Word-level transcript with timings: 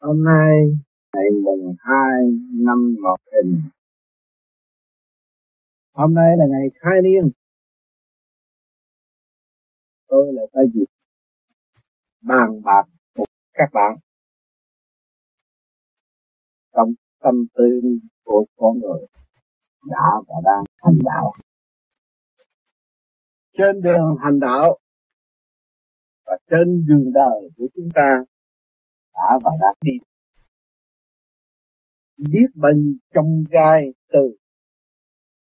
Hôm 0.00 0.24
nay 0.24 0.54
ngày 1.14 1.24
mùng 1.44 1.74
2 1.78 1.96
năm 2.52 2.96
Ngọc 3.02 3.20
Thìn. 3.32 3.60
Hôm 5.92 6.14
nay 6.14 6.36
là 6.36 6.44
ngày 6.50 6.68
khai 6.74 7.02
niên. 7.02 7.30
Tôi 10.08 10.32
lại 10.32 10.46
có 10.52 10.60
dịp 10.74 10.84
bàn 12.20 12.62
bạc 12.64 12.82
cùng 13.14 13.26
các 13.52 13.68
bạn 13.72 13.96
trong 16.74 16.92
tâm 17.20 17.34
tư 17.54 17.80
của 18.24 18.46
con 18.56 18.78
người 18.78 19.06
đã 19.84 20.10
và 20.28 20.34
đang 20.44 20.64
hành 20.76 20.98
đạo. 21.04 21.32
Trên 23.58 23.80
đường 23.82 24.16
hành 24.20 24.40
đạo 24.40 24.78
và 26.26 26.38
trên 26.50 26.86
đường 26.88 27.12
đời 27.14 27.50
của 27.56 27.66
chúng 27.74 27.88
ta 27.94 28.24
đã 29.16 29.38
và 29.44 29.50
đã 29.60 29.74
đi. 29.80 29.92
Biết 32.16 32.46
bao 32.54 32.72
nhiêu 32.72 32.94
trong 33.14 33.44
gai 33.50 33.92
từ 34.12 34.36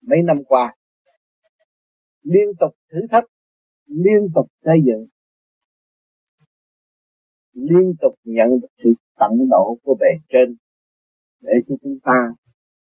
mấy 0.03 0.19
năm 0.25 0.37
qua, 0.47 0.75
liên 2.23 2.49
tục 2.61 2.75
thử 2.93 2.99
thách, 3.11 3.25
liên 3.87 4.29
tục 4.35 4.47
xây 4.65 4.77
dựng, 4.87 5.07
liên 7.53 7.93
tục 8.01 8.15
nhận 8.25 8.49
được 8.63 8.69
sự 8.85 8.95
tận 9.19 9.49
độ 9.51 9.79
của 9.83 9.97
bề 10.01 10.07
trên 10.29 10.57
để 11.41 11.53
cho 11.69 11.75
chúng 11.83 11.99
ta 12.03 12.35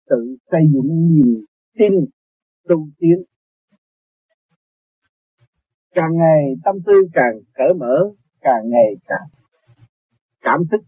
tự 0.09 0.37
xây 0.51 0.61
dựng 0.73 1.15
niềm 1.15 1.45
tin 1.77 1.93
tu 2.67 2.87
tiến. 2.97 3.23
Càng 5.91 6.17
ngày 6.17 6.53
tâm 6.63 6.75
tư 6.85 6.93
càng 7.13 7.39
cởi 7.53 7.73
mở, 7.73 8.11
càng 8.41 8.69
ngày 8.69 8.95
càng 9.05 9.42
cảm 10.43 10.59
thức. 10.71 10.81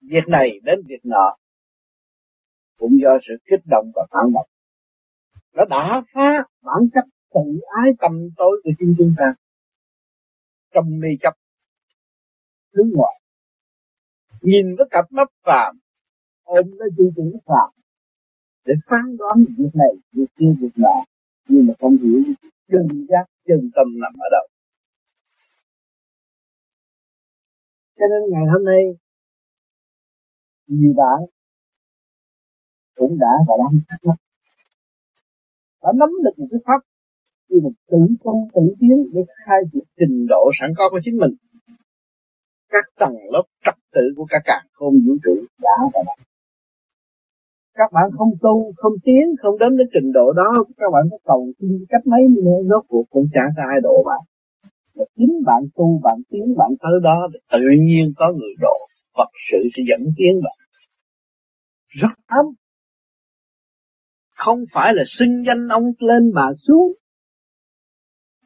Việc 0.00 0.28
này 0.28 0.60
đến 0.62 0.80
việc 0.86 1.00
nọ 1.04 1.36
cũng 2.78 2.92
do 3.02 3.18
sự 3.28 3.34
kích 3.50 3.60
động 3.70 3.92
và 3.94 4.06
phản 4.10 4.32
động. 4.34 4.48
Nó 5.52 5.64
đã 5.64 6.02
phá 6.14 6.44
bản 6.62 6.88
chất 6.94 7.04
tự 7.34 7.60
ái 7.82 7.90
tâm 7.98 8.12
tối 8.36 8.60
của 8.64 8.70
chính 8.78 8.94
chúng 8.98 9.14
ta 9.18 9.34
trong 10.74 11.00
mê 11.00 11.08
chấp 11.22 11.34
thứ 12.74 12.82
ngoại. 12.94 13.20
Nhìn 14.40 14.76
với 14.76 14.86
cặp 14.90 15.12
mắt 15.12 15.28
phạm 15.44 15.76
ôm 16.42 16.66
lấy 16.78 16.88
tư 16.96 17.10
tưởng 17.16 17.32
phạm 17.46 17.70
để 18.64 18.74
phán 18.86 19.16
đoán 19.16 19.44
việc 19.58 19.70
này, 19.74 19.92
việc 20.12 20.26
kia, 20.36 20.54
việc 20.60 20.72
nọ, 20.76 21.04
nhưng 21.48 21.66
mà 21.66 21.74
không 21.80 21.96
hiểu, 21.96 22.22
chân 22.68 23.06
giác, 23.08 23.24
chân 23.46 23.70
tâm 23.74 23.86
nằm 24.00 24.12
ở 24.18 24.28
đâu. 24.30 24.46
Cho 28.02 28.08
nên 28.12 28.22
ngày 28.32 28.46
hôm 28.52 28.64
nay 28.64 28.82
nhiều 30.66 30.92
bạn 30.96 31.18
cũng 32.96 33.18
đã 33.18 33.32
và 33.48 33.54
đang 33.58 33.80
thắc 33.88 34.00
mắc 34.04 34.18
đã 35.82 35.90
nắm 36.00 36.08
được 36.24 36.34
một 36.36 36.46
cái 36.50 36.60
pháp 36.66 36.80
như 37.48 37.60
một 37.62 37.72
tự 37.90 37.98
công 38.24 38.40
tự 38.54 38.74
tiến 38.80 38.96
để 39.12 39.20
khai 39.46 39.58
triển 39.72 39.84
trình 39.98 40.26
độ 40.28 40.50
sẵn 40.60 40.70
có 40.76 40.88
của 40.90 41.00
chính 41.04 41.16
mình. 41.16 41.34
Các 42.70 42.84
tầng 43.00 43.16
lớp 43.32 43.42
trật 43.64 43.74
tự 43.94 44.00
của 44.16 44.26
cả 44.30 44.38
càng 44.44 44.66
không 44.72 44.94
vũ 45.06 45.14
trụ 45.24 45.34
đã 45.62 45.76
và 45.94 46.00
đang 46.06 46.18
các 47.74 47.90
bạn 47.92 48.10
không 48.18 48.32
tu, 48.42 48.72
không 48.76 48.92
tiến, 49.04 49.24
không 49.42 49.58
đến 49.58 49.76
đến 49.76 49.88
trình 49.94 50.12
độ 50.12 50.32
đó, 50.32 50.64
các 50.76 50.90
bạn 50.92 51.02
có 51.10 51.18
cầu 51.24 51.52
xin 51.58 51.84
cách 51.88 52.06
mấy 52.06 52.20
nữa 52.28 52.58
rốt 52.70 52.84
cuộc 52.88 53.04
cũng 53.10 53.26
chẳng 53.34 53.50
có 53.56 53.62
ai 53.72 53.80
độ 53.82 54.02
bạn 54.06 54.20
và 54.94 55.04
chính 55.16 55.42
bạn 55.46 55.62
tu, 55.74 56.00
bạn 56.02 56.18
tiến, 56.30 56.54
bạn 56.58 56.70
tới 56.80 56.92
đó, 57.02 57.28
tự 57.52 57.60
nhiên 57.80 58.12
có 58.16 58.32
người 58.32 58.54
độ 58.60 58.76
Phật 59.16 59.30
sự 59.50 59.58
sẽ 59.76 59.82
dẫn 59.88 60.12
tiến 60.16 60.40
bạn. 60.44 60.58
Rất 61.88 62.14
ấm. 62.26 62.46
Không 64.36 64.64
phải 64.72 64.94
là 64.94 65.02
xưng 65.06 65.44
danh 65.46 65.68
ông 65.68 65.84
lên 65.98 66.30
mà 66.34 66.46
xuống. 66.66 66.92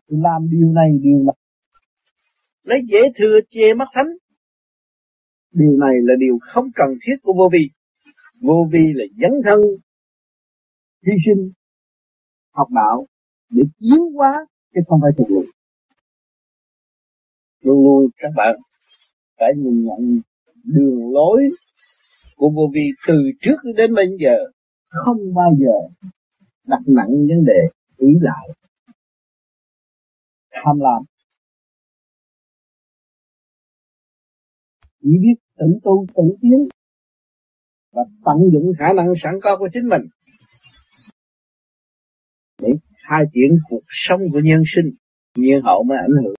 Làm 0.07 0.49
điều 0.51 0.73
này 0.73 0.89
điều 1.03 1.19
này. 1.27 1.37
Lấy 2.63 2.81
dễ 2.93 2.99
thừa 3.19 3.41
chê 3.51 3.75
mắt 3.75 3.89
thánh. 3.95 4.09
Điều 5.53 5.77
này 5.81 5.95
là 6.03 6.15
điều 6.19 6.39
không 6.41 6.65
cần 6.75 6.89
thiết 7.07 7.17
của 7.23 7.33
vô 7.33 7.49
vi. 7.53 7.71
Vô 8.41 8.69
vi 8.73 8.93
là 8.95 9.05
dấn 9.11 9.41
thân, 9.45 9.61
hy 11.07 11.13
sinh, 11.27 11.53
học 12.53 12.69
đạo 12.71 13.07
để 13.51 13.63
tiến 13.79 14.01
hóa 14.15 14.33
chứ 14.75 14.81
không 14.87 15.01
phải 15.03 15.11
thực 15.19 15.31
lực 15.31 15.46
luôn 17.67 17.85
luôn 17.85 18.11
các 18.17 18.29
bạn 18.37 18.57
phải 19.39 19.53
nhìn 19.57 19.85
nhận 19.85 20.21
đường 20.65 21.13
lối 21.13 21.43
của 22.37 22.51
vô 22.51 22.71
vi 22.75 22.91
từ 23.09 23.15
trước 23.41 23.57
đến 23.77 23.95
bây 23.95 24.07
giờ. 24.21 24.37
Không 24.89 25.35
bao 25.35 25.51
giờ 25.59 26.07
đặt 26.65 26.83
nặng 26.87 27.09
vấn 27.09 27.45
đề 27.47 27.61
ý 27.97 28.09
lại. 28.21 28.49
Tham 30.51 30.81
lam. 30.81 31.03
Chỉ 35.03 35.11
biết 35.23 35.41
tự 35.59 35.67
tu, 35.85 36.07
tự 36.17 36.23
tiến 36.41 36.69
và 37.93 38.03
tận 38.25 38.37
dụng 38.53 38.73
khả 38.79 38.93
năng 38.93 39.07
sẵn 39.23 39.35
có 39.43 39.57
của 39.59 39.69
chính 39.73 39.89
mình 39.89 40.03
để 42.63 42.69
khai 43.09 43.25
triển 43.33 43.59
cuộc 43.69 43.85
sống 43.89 44.21
của 44.33 44.41
nhân 44.45 44.63
sinh 44.77 44.91
nhiên 45.37 45.63
hậu 45.65 45.83
mới 45.83 45.99
ảnh 45.99 46.23
hưởng 46.23 46.36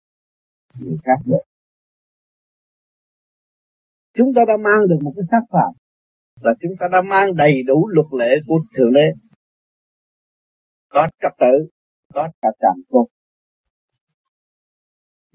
người 0.80 0.98
khác 1.04 1.20
được 1.26 1.44
chúng 4.14 4.34
ta 4.36 4.42
đã 4.48 4.54
mang 4.64 4.88
được 4.90 4.98
một 5.02 5.14
cái 5.16 5.24
xác 5.32 5.42
phạm 5.52 5.74
là 6.42 6.52
chúng 6.62 6.72
ta 6.80 6.88
đã 6.92 7.02
mang 7.02 7.36
đầy 7.36 7.64
đủ 7.68 7.88
luật 7.88 8.08
lệ 8.20 8.36
của 8.48 8.60
thượng 8.78 8.94
đế. 8.94 9.30
Có 10.90 11.08
trật 11.22 11.32
tự, 11.40 11.68
có 12.14 12.30
cả 12.42 12.50
trạm 12.62 12.84
cốt 12.90 13.08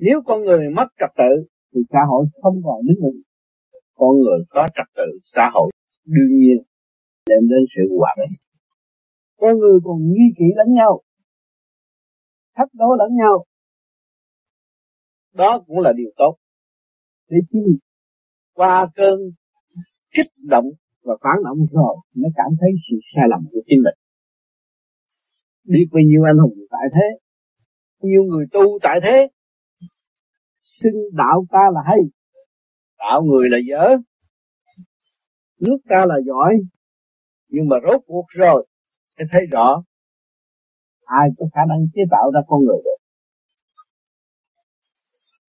nếu 0.05 0.23
con 0.27 0.43
người 0.43 0.71
mất 0.77 0.87
trật 1.01 1.11
tự, 1.17 1.33
thì 1.75 1.81
xã 1.93 1.99
hội 2.11 2.27
không 2.43 2.61
còn 2.65 2.77
đứng 2.87 2.97
vững. 3.03 3.21
Con 3.95 4.17
người 4.21 4.39
có 4.49 4.69
trật 4.75 4.87
tự, 4.97 5.19
xã 5.23 5.51
hội 5.55 5.71
đương 6.05 6.39
nhiên 6.39 6.59
đem 7.29 7.41
đến 7.51 7.65
sự 7.77 7.83
hòa 7.99 8.15
bình. 8.19 8.39
Con 9.37 9.59
người 9.59 9.79
còn 9.85 9.99
nghi 10.13 10.29
kỵ 10.39 10.45
lẫn 10.57 10.75
nhau, 10.75 11.01
thách 12.57 12.69
đố 12.73 12.87
lẫn 12.99 13.09
nhau 13.17 13.45
đó 15.35 15.65
cũng 15.67 15.79
là 15.79 15.93
điều 15.97 16.11
tốt. 16.17 16.37
Để 17.29 17.37
chi 17.51 17.59
qua 18.55 18.87
cơn 18.95 19.19
kích 20.15 20.27
động 20.37 20.65
và 21.03 21.15
phản 21.23 21.45
động 21.45 21.59
rồi, 21.73 21.97
mới 22.15 22.31
cảm 22.37 22.51
thấy 22.61 22.71
sự 22.91 22.97
sai 23.15 23.25
lầm 23.31 23.41
của 23.53 23.61
chính 23.67 23.79
mình. 23.85 23.95
Biết 25.65 25.87
bao 25.93 26.03
nhiêu 26.07 26.23
anh 26.25 26.39
hùng 26.39 26.59
tại 26.71 26.87
thế, 26.95 27.07
nhiều 28.01 28.23
người 28.25 28.47
tu 28.53 28.79
tại 28.83 29.01
thế, 29.05 29.29
xưng 30.83 31.17
đạo 31.17 31.45
ta 31.51 31.61
là 31.75 31.81
hay, 31.87 31.99
đạo 32.99 33.23
người 33.23 33.49
là 33.51 33.59
dở, 33.69 33.97
nước 35.61 35.79
ta 35.89 36.07
là 36.07 36.15
giỏi, 36.27 36.55
nhưng 37.49 37.69
mà 37.69 37.77
rốt 37.87 38.01
cuộc 38.07 38.25
rồi 38.29 38.67
thì 39.19 39.25
thấy 39.33 39.41
rõ, 39.53 39.85
ai 41.05 41.29
có 41.39 41.47
khả 41.55 41.61
năng 41.69 41.79
chế 41.95 42.03
tạo 42.11 42.31
ra 42.35 42.41
con 42.47 42.61
người 42.65 42.79
được 42.85 42.92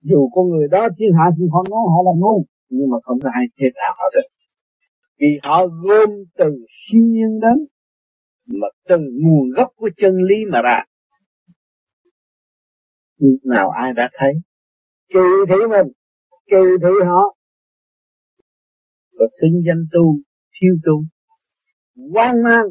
dù 0.04 0.30
con 0.34 0.50
người 0.50 0.68
đó 0.72 0.88
thiên 0.98 1.10
hạ 1.18 1.26
thì 1.38 1.44
họ 1.52 1.64
nói, 1.70 1.80
họ 1.94 2.04
là 2.06 2.12
ngu. 2.18 2.46
Nhưng 2.70 2.90
mà 2.90 2.98
không 3.04 3.20
có 3.24 3.30
ai 3.34 3.46
chế 3.58 3.66
nào 3.76 3.94
họ 3.98 4.04
được. 4.16 4.28
Vì 5.20 5.40
họ 5.44 5.66
gom 5.68 6.10
từ 6.38 6.66
siêu 6.68 7.02
nhiên 7.04 7.40
đến, 7.42 7.66
mà 8.46 8.68
từ 8.88 8.98
nguồn 9.22 9.52
gốc 9.58 9.70
của 9.76 9.90
chân 9.98 10.16
lý 10.16 10.46
mà 10.52 10.62
ra. 10.62 10.84
Nào 13.44 13.70
ai 13.70 13.94
đã 13.94 14.10
thấy, 14.14 14.34
kỳ 15.10 15.20
thị 15.50 15.56
mình, 15.70 15.94
kỳ 16.46 16.64
thị 16.82 17.06
họ. 17.06 17.36
Và 19.20 19.26
xưng 19.42 19.62
danh 19.68 19.86
tu 19.92 20.18
thiếu 20.62 20.76
tu 20.86 21.04
quan 22.14 22.44
mang, 22.44 22.66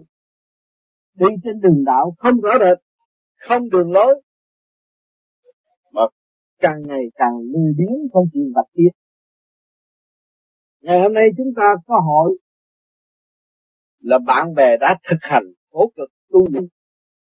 đi 1.14 1.26
trên 1.44 1.60
đường 1.60 1.84
đạo 1.84 2.14
không 2.18 2.40
rõ 2.40 2.50
rệt, 2.60 2.78
không 3.48 3.70
đường 3.70 3.92
lối 3.92 4.22
càng 6.62 6.82
ngày 6.88 7.04
càng 7.14 7.34
lưu 7.52 7.74
biến 7.78 8.08
không 8.12 8.26
chịu 8.32 8.44
vật 8.54 8.68
tiết 8.74 8.92
ngày 10.82 11.00
hôm 11.00 11.12
nay 11.14 11.28
chúng 11.36 11.52
ta 11.56 11.74
có 11.86 12.00
hội 12.00 12.38
là 14.00 14.18
bạn 14.26 14.54
bè 14.54 14.76
đã 14.80 14.98
thực 15.10 15.18
hành 15.20 15.44
cố 15.70 15.80
cực 15.96 16.10
tu 16.30 16.40
luyện 16.52 16.64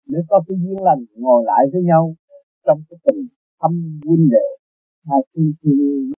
để 0.06 0.18
có 0.28 0.42
cái 0.48 0.56
duyên 0.62 0.82
lành 0.82 1.04
ngồi 1.14 1.44
lại 1.46 1.66
với 1.72 1.82
nhau 1.82 2.14
trong 2.66 2.82
cái 2.90 2.98
tình 3.04 3.26
thâm 3.60 4.00
huynh 4.04 4.28
đệ 4.30 4.46
mà 5.06 5.16
thì, 5.34 5.42
thì 5.62 5.70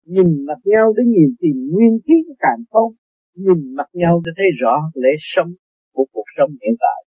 nhìn 0.05 0.47
mặt 0.47 0.59
nhau 0.65 0.93
để 0.97 1.03
nhìn 1.07 1.35
tìm 1.41 1.57
nguyên 1.73 1.99
khí 2.07 2.15
của 2.29 2.35
càng 2.39 2.65
không 2.71 2.93
nhìn 3.35 3.75
mặt 3.75 3.89
nhau 3.93 4.23
để 4.25 4.33
thấy 4.37 4.47
rõ 4.61 4.91
lễ 4.95 5.11
sống 5.19 5.53
của 5.93 6.07
cuộc 6.13 6.25
sống 6.39 6.51
hiện 6.51 6.77
tại. 6.81 7.05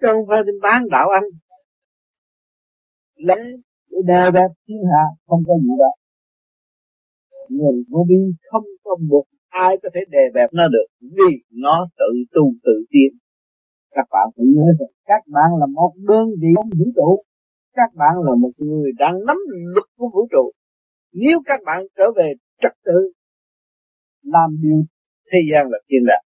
Chứ 0.00 0.06
không 0.12 0.26
phải 0.28 0.42
bán 0.62 0.88
đạo 0.90 1.08
anh 1.08 1.24
lấy 3.16 3.62
để 3.90 3.98
đè 4.06 4.30
bẹp 4.30 4.50
thiên 4.68 4.82
hạ 4.92 5.04
không 5.26 5.42
có 5.46 5.54
gì 5.58 5.68
đó 5.78 5.90
người 7.48 7.84
vô 7.90 8.04
vi 8.08 8.16
không 8.50 8.64
có 8.84 8.96
một 9.00 9.24
ai 9.48 9.76
có 9.82 9.88
thể 9.94 10.00
đè 10.08 10.24
bẹp 10.34 10.50
nó 10.52 10.68
được, 10.68 10.86
vì 11.00 11.42
nó 11.50 11.88
tự 11.98 12.24
tu 12.32 12.52
tự 12.64 12.84
tiến. 12.90 13.18
Các 13.90 14.06
bạn 14.10 14.28
phải 14.36 14.46
nhớ 14.46 14.66
rằng 14.80 14.88
các 15.04 15.22
bạn 15.26 15.50
là 15.60 15.66
một 15.66 15.92
đơn 15.96 16.26
vị 16.40 16.48
trong 16.56 16.70
vũ 16.78 16.84
trụ. 16.96 17.22
Các 17.72 17.90
bạn 17.94 18.14
là 18.24 18.34
một 18.34 18.50
người 18.56 18.92
đang 18.98 19.24
nắm 19.26 19.36
luật 19.74 19.86
của 19.96 20.08
vũ 20.14 20.28
trụ. 20.30 20.52
Nếu 21.12 21.40
các 21.44 21.60
bạn 21.66 21.82
trở 21.96 22.04
về 22.16 22.32
trật 22.62 22.72
tự, 22.84 23.12
làm 24.22 24.56
điều 24.62 24.82
thế 25.32 25.38
gian 25.52 25.66
là 25.70 25.78
thiên 25.88 26.00
đàng. 26.06 26.24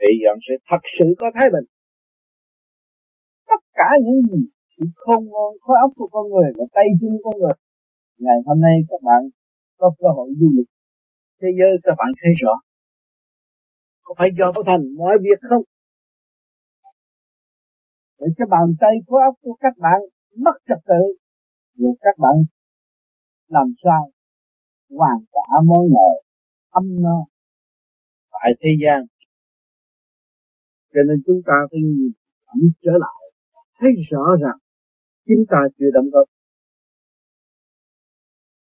Thì 0.00 0.08
bạn 0.26 0.38
sẽ 0.48 0.54
thật 0.70 0.82
sự 0.98 1.04
có 1.18 1.30
thái 1.34 1.48
bình. 1.52 1.64
Tất 3.48 3.60
cả 3.74 3.88
những 4.04 4.22
gì 4.22 4.46
sự 4.76 4.84
không 4.94 5.24
ngon 5.24 5.52
khối 5.60 5.76
óc 5.80 5.90
của 5.96 6.08
con 6.12 6.24
người 6.32 6.52
và 6.56 6.64
tay 6.72 6.84
chân 7.00 7.10
con 7.24 7.34
người. 7.40 7.56
Ngày 8.18 8.36
hôm 8.46 8.60
nay 8.60 8.76
các 8.88 9.02
bạn 9.02 9.22
có 9.78 9.94
cơ 9.98 10.08
hội 10.16 10.28
du 10.40 10.50
lịch 10.56 10.70
thế 11.40 11.48
giới, 11.58 11.70
các 11.82 11.94
bạn 11.98 12.08
thấy 12.22 12.32
rõ. 12.42 12.54
Có 14.02 14.14
phải 14.18 14.30
do 14.38 14.52
thành 14.66 14.82
mọi 14.98 15.16
việc 15.20 15.38
không? 15.48 15.62
Để 18.18 18.26
cho 18.38 18.46
bàn 18.46 18.74
tay, 18.80 18.94
khối 19.06 19.20
óc 19.28 19.34
của 19.42 19.56
các 19.60 19.74
bạn 19.78 20.00
mất 20.36 20.56
trật 20.68 20.78
tự 20.86 21.02
rồi 21.76 21.94
các 22.00 22.14
bạn 22.18 22.36
làm 23.48 23.66
sao 23.84 24.10
hoàn 24.90 25.18
trả 25.32 25.54
món 25.64 25.90
nợ 25.90 26.10
âm 26.70 27.02
no 27.02 27.26
tại 28.32 28.52
thế 28.60 28.70
gian. 28.84 29.06
Cho 30.94 31.00
nên 31.08 31.22
chúng 31.26 31.40
ta 31.46 31.52
phải 31.70 31.80
nhìn 32.54 32.72
trở 32.82 32.92
lại, 33.00 33.30
thấy 33.80 33.90
rõ 34.10 34.24
rằng 34.42 34.58
chúng 35.26 35.44
ta 35.50 35.58
chưa 35.78 35.90
đóng 35.94 36.10
góp 36.12 36.28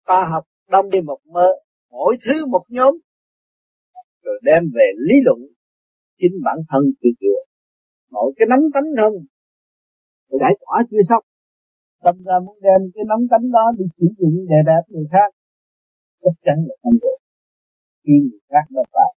ta 0.07 0.29
học 0.33 0.45
đông 0.69 0.91
đi 0.91 1.01
một 1.01 1.19
mơ, 1.25 1.49
mỗi 1.91 2.17
thứ 2.25 2.47
một 2.47 2.65
nhóm, 2.69 2.95
rồi 4.23 4.41
đem 4.43 4.63
về 4.75 4.87
lý 4.97 5.15
luận 5.25 5.39
chính 6.19 6.33
bản 6.45 6.59
thân 6.69 6.83
tự 7.01 7.09
chữa 7.21 7.39
mỗi 8.11 8.33
cái 8.37 8.47
nắm 8.51 8.61
tánh 8.75 8.89
không 9.01 9.17
giải 10.41 10.53
tỏa 10.61 10.77
chưa 10.91 11.03
xong. 11.09 11.25
Tâm 12.05 12.17
ra 12.25 12.37
muốn 12.45 12.59
đem 12.63 12.81
cái 12.95 13.05
nắm 13.09 13.21
tánh 13.31 13.51
đó 13.51 13.73
đi 13.79 13.85
sử 13.97 14.07
dụng 14.19 14.37
để 14.49 14.57
đẹp 14.67 14.83
người 14.89 15.07
khác, 15.13 15.29
chắc 16.23 16.37
chắn 16.45 16.57
là 16.69 16.75
không 16.83 16.93
được. 17.03 17.19
Khi 18.05 18.13
người 18.21 18.41
khác 18.49 18.67
nó 18.71 18.83
phải 18.93 19.13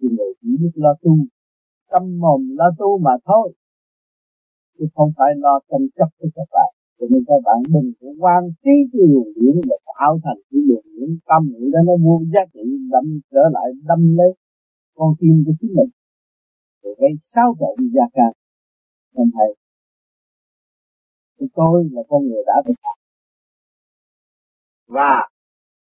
thì 0.00 0.08
người 0.16 0.32
chỉ 0.40 0.48
biết 0.60 0.72
lo 0.74 0.94
tu, 1.02 1.12
tâm 1.90 2.02
mồm 2.20 2.40
lo 2.58 2.68
tu 2.78 2.98
mà 2.98 3.10
thôi 3.24 3.52
chứ 4.82 4.88
không 4.94 5.12
phải 5.16 5.30
lo 5.36 5.60
tranh 5.70 5.86
chấp 5.96 6.08
với 6.18 6.30
các 6.34 6.48
bạn. 6.54 6.70
Cho 6.98 7.06
nên 7.10 7.24
các 7.28 7.40
bạn 7.44 7.58
đừng 7.74 7.92
có 8.00 8.08
quan 8.18 8.42
trí 8.62 8.74
cái 8.92 9.02
luồng 9.10 9.32
điển 9.36 9.54
và 9.68 9.76
tạo 9.86 10.12
thành 10.24 10.40
cái 10.50 10.60
luồng 10.68 10.86
điển 10.94 11.18
tâm 11.26 11.42
nghĩ 11.52 11.66
đó, 11.72 11.80
nó 11.86 11.92
vô 12.04 12.20
giá 12.32 12.40
trị, 12.54 12.64
đâm 12.92 13.20
trở 13.30 13.42
lại, 13.52 13.68
đâm 13.88 14.16
lấy 14.16 14.30
con 14.94 15.14
tim 15.20 15.44
của 15.46 15.52
chính 15.60 15.72
mình. 15.76 15.90
Rồi 16.82 16.94
gây 17.00 17.10
sao 17.34 17.54
trộn 17.60 17.88
gia 17.94 18.06
ca. 18.12 18.28
Nên 19.14 19.30
thầy 19.34 19.50
tôi 21.54 21.88
là 21.92 22.02
con 22.08 22.22
người 22.28 22.42
đã 22.46 22.62
thực 22.66 22.78
hành 22.82 23.00
và 24.86 25.28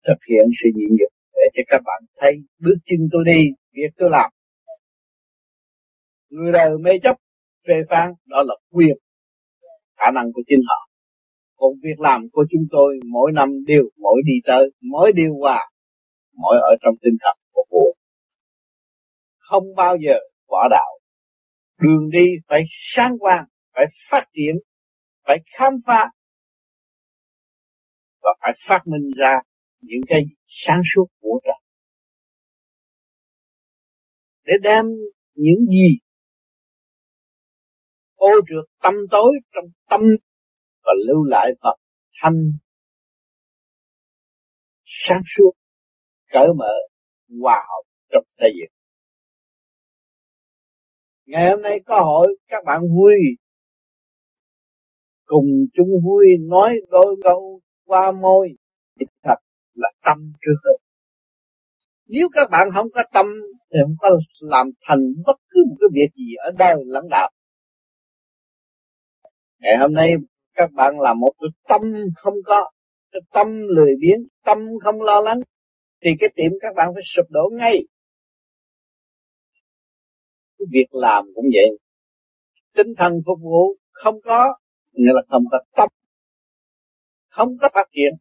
thực 0.08 0.20
hiện 0.30 0.46
sự 0.64 0.70
nhịn 0.76 0.90
nhục 0.90 1.14
để 1.34 1.42
cho 1.54 1.64
các 1.68 1.82
bạn 1.86 2.04
thấy 2.18 2.32
bước 2.60 2.76
chân 2.86 3.10
tôi 3.12 3.24
đi, 3.26 3.42
việc 3.74 3.92
tôi 3.98 4.10
làm. 4.10 4.32
Người 6.30 6.52
đời 6.52 6.78
mê 6.78 6.92
chấp 7.04 7.23
phê 7.68 7.74
phán, 7.90 8.14
đó 8.26 8.44
là 8.48 8.56
quyền, 8.72 8.98
khả 9.98 10.12
năng 10.14 10.34
của 10.34 10.42
chính 10.48 10.60
họ. 10.68 10.90
Còn 11.56 11.72
việc 11.84 12.00
làm 12.00 12.30
của 12.32 12.46
chúng 12.50 12.68
tôi 12.72 13.00
mỗi 13.06 13.32
năm 13.32 13.50
đều, 13.68 13.84
mỗi 13.98 14.22
đi 14.26 14.34
tới, 14.46 14.72
mỗi 14.82 15.12
điều 15.12 15.34
qua, 15.40 15.70
mỗi 16.34 16.56
ở 16.62 16.76
trong 16.82 16.96
tinh 17.02 17.14
thần 17.20 17.38
của 17.52 17.66
vua. 17.72 17.94
Không 19.38 19.64
bao 19.76 19.98
giờ 20.08 20.20
bỏ 20.48 20.68
đạo. 20.72 21.00
Đường 21.82 22.10
đi 22.10 22.26
phải 22.48 22.64
sáng 22.70 23.20
quang, 23.20 23.46
phải 23.76 23.86
phát 24.10 24.26
triển, 24.34 24.56
phải 25.28 25.38
khám 25.58 25.74
phá, 25.86 26.10
và 28.22 28.30
phải 28.42 28.52
phát 28.68 28.80
minh 28.86 29.12
ra 29.18 29.32
những 29.82 30.02
cái 30.08 30.26
sáng 30.46 30.82
suốt 30.96 31.06
của 31.22 31.40
trời. 31.44 31.54
Để 34.46 34.54
đem 34.62 34.86
những 35.36 35.66
gì 35.70 35.98
ô 38.24 38.32
trượt 38.48 38.66
tâm 38.84 38.94
tối 39.12 39.32
trong 39.54 39.66
tâm 39.90 40.02
và 40.84 40.92
lưu 41.08 41.24
lại 41.24 41.52
Phật 41.62 41.76
thanh. 42.22 42.52
Sáng 44.86 45.22
suốt, 45.36 45.52
cởi 46.32 46.48
mở, 46.58 46.74
hòa 47.42 47.66
hợp 47.70 47.84
trong 48.12 48.24
xây 48.30 48.50
dựng. 48.60 48.74
Ngày 51.26 51.50
hôm 51.50 51.62
nay 51.62 51.80
có 51.86 52.02
hội, 52.02 52.38
các 52.48 52.64
bạn 52.66 52.82
vui. 52.82 53.16
Cùng 55.26 55.46
chung 55.74 55.90
vui 56.06 56.26
nói 56.40 56.76
đôi 56.90 57.16
câu 57.24 57.62
qua 57.86 58.12
môi. 58.12 58.50
Thật 59.24 59.36
là 59.74 59.90
tâm 60.04 60.18
trước 60.42 60.56
hơn. 60.64 60.76
nếu 62.06 62.28
các 62.34 62.50
bạn 62.52 62.68
không 62.74 62.88
có 62.94 63.04
tâm 63.14 63.26
thì 63.72 63.80
không 63.84 63.96
có 64.00 64.10
làm 64.40 64.68
thành 64.88 65.00
bất 65.26 65.38
cứ 65.50 65.64
một 65.70 65.76
cái 65.80 65.88
việc 65.94 66.10
gì 66.16 66.34
ở 66.46 66.52
đời 66.58 66.76
lãnh 66.86 67.10
đạo 67.10 67.32
ngày 69.64 69.78
hôm 69.78 69.94
nay 69.94 70.14
các 70.54 70.70
bạn 70.74 71.00
là 71.00 71.14
một 71.14 71.34
cái 71.40 71.50
tâm 71.68 71.82
không 72.16 72.34
có, 72.46 72.72
cái 73.12 73.22
tâm 73.32 73.48
lười 73.68 73.96
biếng, 74.00 74.28
tâm 74.46 74.58
không 74.84 75.02
lo 75.02 75.22
lắng, 75.22 75.40
thì 76.02 76.10
cái 76.20 76.30
tiệm 76.36 76.52
các 76.62 76.74
bạn 76.76 76.90
phải 76.94 77.04
sụp 77.06 77.26
đổ 77.30 77.50
ngay. 77.54 77.84
Cái 80.58 80.66
việc 80.72 80.88
làm 80.92 81.26
cũng 81.36 81.46
vậy. 81.54 81.78
Tinh 82.74 82.88
thần 82.98 83.14
phục 83.26 83.40
vụ 83.42 83.76
không 83.92 84.22
có, 84.22 84.58
nghĩa 84.92 85.14
là 85.14 85.22
không 85.30 85.44
có 85.52 85.60
tâm, 85.76 85.90
không 87.30 87.58
có 87.62 87.70
phát 87.74 87.88
triển. 87.92 88.14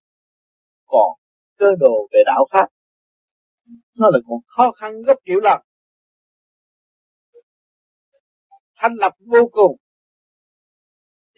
Còn 0.86 1.18
cơ 1.56 1.66
đồ 1.80 2.08
về 2.12 2.18
đạo 2.26 2.46
pháp, 2.50 2.68
nó 3.94 4.10
là 4.12 4.18
còn 4.28 4.38
khó 4.46 4.72
khăn 4.72 5.02
gấp 5.02 5.16
triệu 5.24 5.40
lần. 5.42 5.60
Thanh 8.76 8.94
lập 8.94 9.12
vô 9.18 9.48
cùng 9.52 9.76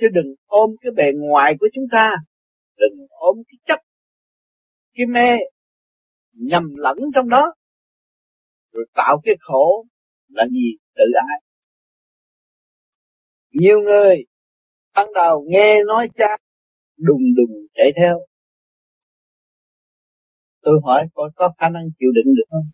chứ 0.00 0.08
đừng 0.12 0.34
ôm 0.46 0.70
cái 0.80 0.92
bề 0.96 1.04
ngoài 1.14 1.54
của 1.60 1.68
chúng 1.74 1.84
ta. 1.92 2.10
Đừng 2.76 3.06
ôm 3.10 3.36
cái 3.48 3.58
chấp 3.66 3.80
cái 4.94 5.06
mê 5.06 5.38
nhầm 6.32 6.74
lẫn 6.76 6.96
trong 7.14 7.28
đó. 7.28 7.54
Rồi 8.72 8.86
tạo 8.94 9.20
cái 9.24 9.34
khổ 9.40 9.86
là 10.28 10.46
gì? 10.50 10.76
Tự 10.94 11.04
ái. 11.28 11.40
Nhiều 13.50 13.80
người 13.80 14.24
ban 14.94 15.12
đầu 15.14 15.44
nghe 15.48 15.84
nói 15.84 16.08
cha 16.14 16.36
đùng 16.96 17.22
đùng 17.36 17.66
chạy 17.74 17.90
theo. 17.96 18.20
Tôi 20.60 20.80
hỏi 20.84 21.06
coi 21.14 21.30
có 21.36 21.52
khả 21.58 21.68
năng 21.68 21.84
chịu 21.98 22.08
đựng 22.14 22.34
được 22.36 22.44
không? 22.50 22.70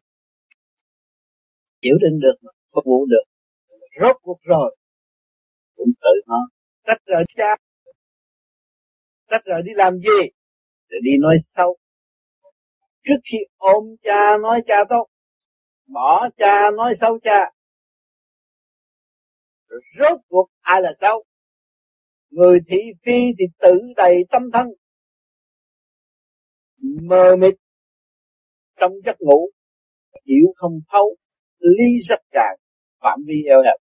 Chịu 1.82 1.94
đựng 2.00 2.20
được, 2.20 2.50
phục 2.74 2.84
vụ 2.84 3.06
được. 3.06 3.24
Rốt 4.00 4.16
cuộc 4.22 4.38
rồi. 4.42 4.76
Cũng 5.76 5.90
tự 6.00 6.20
nó 6.26 6.48
tách 6.84 7.02
rời 7.06 7.24
cha 7.36 7.56
tách 9.28 9.44
rời 9.44 9.62
đi 9.64 9.72
làm 9.74 9.98
gì? 9.98 10.28
Để 10.88 10.96
đi 11.02 11.10
nói 11.20 11.36
xấu. 11.56 11.76
Trước 13.04 13.20
khi 13.30 13.38
ôm 13.56 13.84
cha 14.02 14.36
nói 14.42 14.62
cha 14.66 14.84
tốt 14.88 15.06
bỏ 15.92 16.28
cha 16.36 16.70
nói 16.76 16.94
xấu 17.00 17.18
cha. 17.22 17.52
Rồi 19.68 19.80
rốt 19.98 20.20
cuộc 20.28 20.46
ai 20.60 20.82
là 20.82 20.92
xấu? 21.00 21.24
Người 22.30 22.58
thị 22.68 22.76
phi 23.04 23.32
thì 23.38 23.44
tự 23.58 23.80
đầy 23.96 24.16
tâm 24.30 24.42
thân. 24.52 24.66
Mờ 27.02 27.36
mịt 27.36 27.54
trong 28.76 28.92
giấc 29.04 29.16
ngủ, 29.20 29.50
chịu 30.24 30.52
không 30.56 30.80
thấu 30.92 31.16
ly 31.58 32.00
rất 32.08 32.20
càng 32.30 32.56
phạm 33.00 33.18
vi 33.26 33.44
eo 33.48 33.62
hẹp 33.62 33.89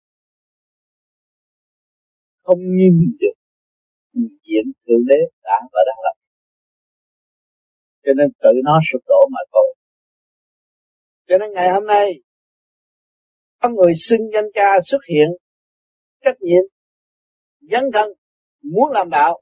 không 2.45 2.59
nghiêm 2.77 2.95
được. 3.21 3.37
Diện 4.15 4.67
thượng 4.87 5.05
đế, 5.07 5.21
đã 5.43 5.59
và 5.73 5.81
đang 5.87 6.01
làm 6.05 6.15
cho 8.05 8.13
nên 8.17 8.29
tự 8.43 8.51
nó 8.65 8.79
sụp 8.93 9.03
đổ 9.07 9.29
mà 9.33 9.41
thôi. 9.53 9.75
Cho 11.29 11.39
nên 11.39 11.53
ngày 11.53 11.71
hôm 11.73 11.87
nay, 11.87 12.15
có 13.61 13.69
người 13.69 13.93
xưng 14.01 14.31
danh 14.35 14.45
cha 14.55 14.81
xuất 14.85 14.99
hiện, 15.09 15.29
trách 16.25 16.37
nhiệm, 16.41 16.65
dấn 17.61 17.85
thân, 17.93 18.09
muốn 18.63 18.91
làm 18.93 19.11
đạo. 19.11 19.41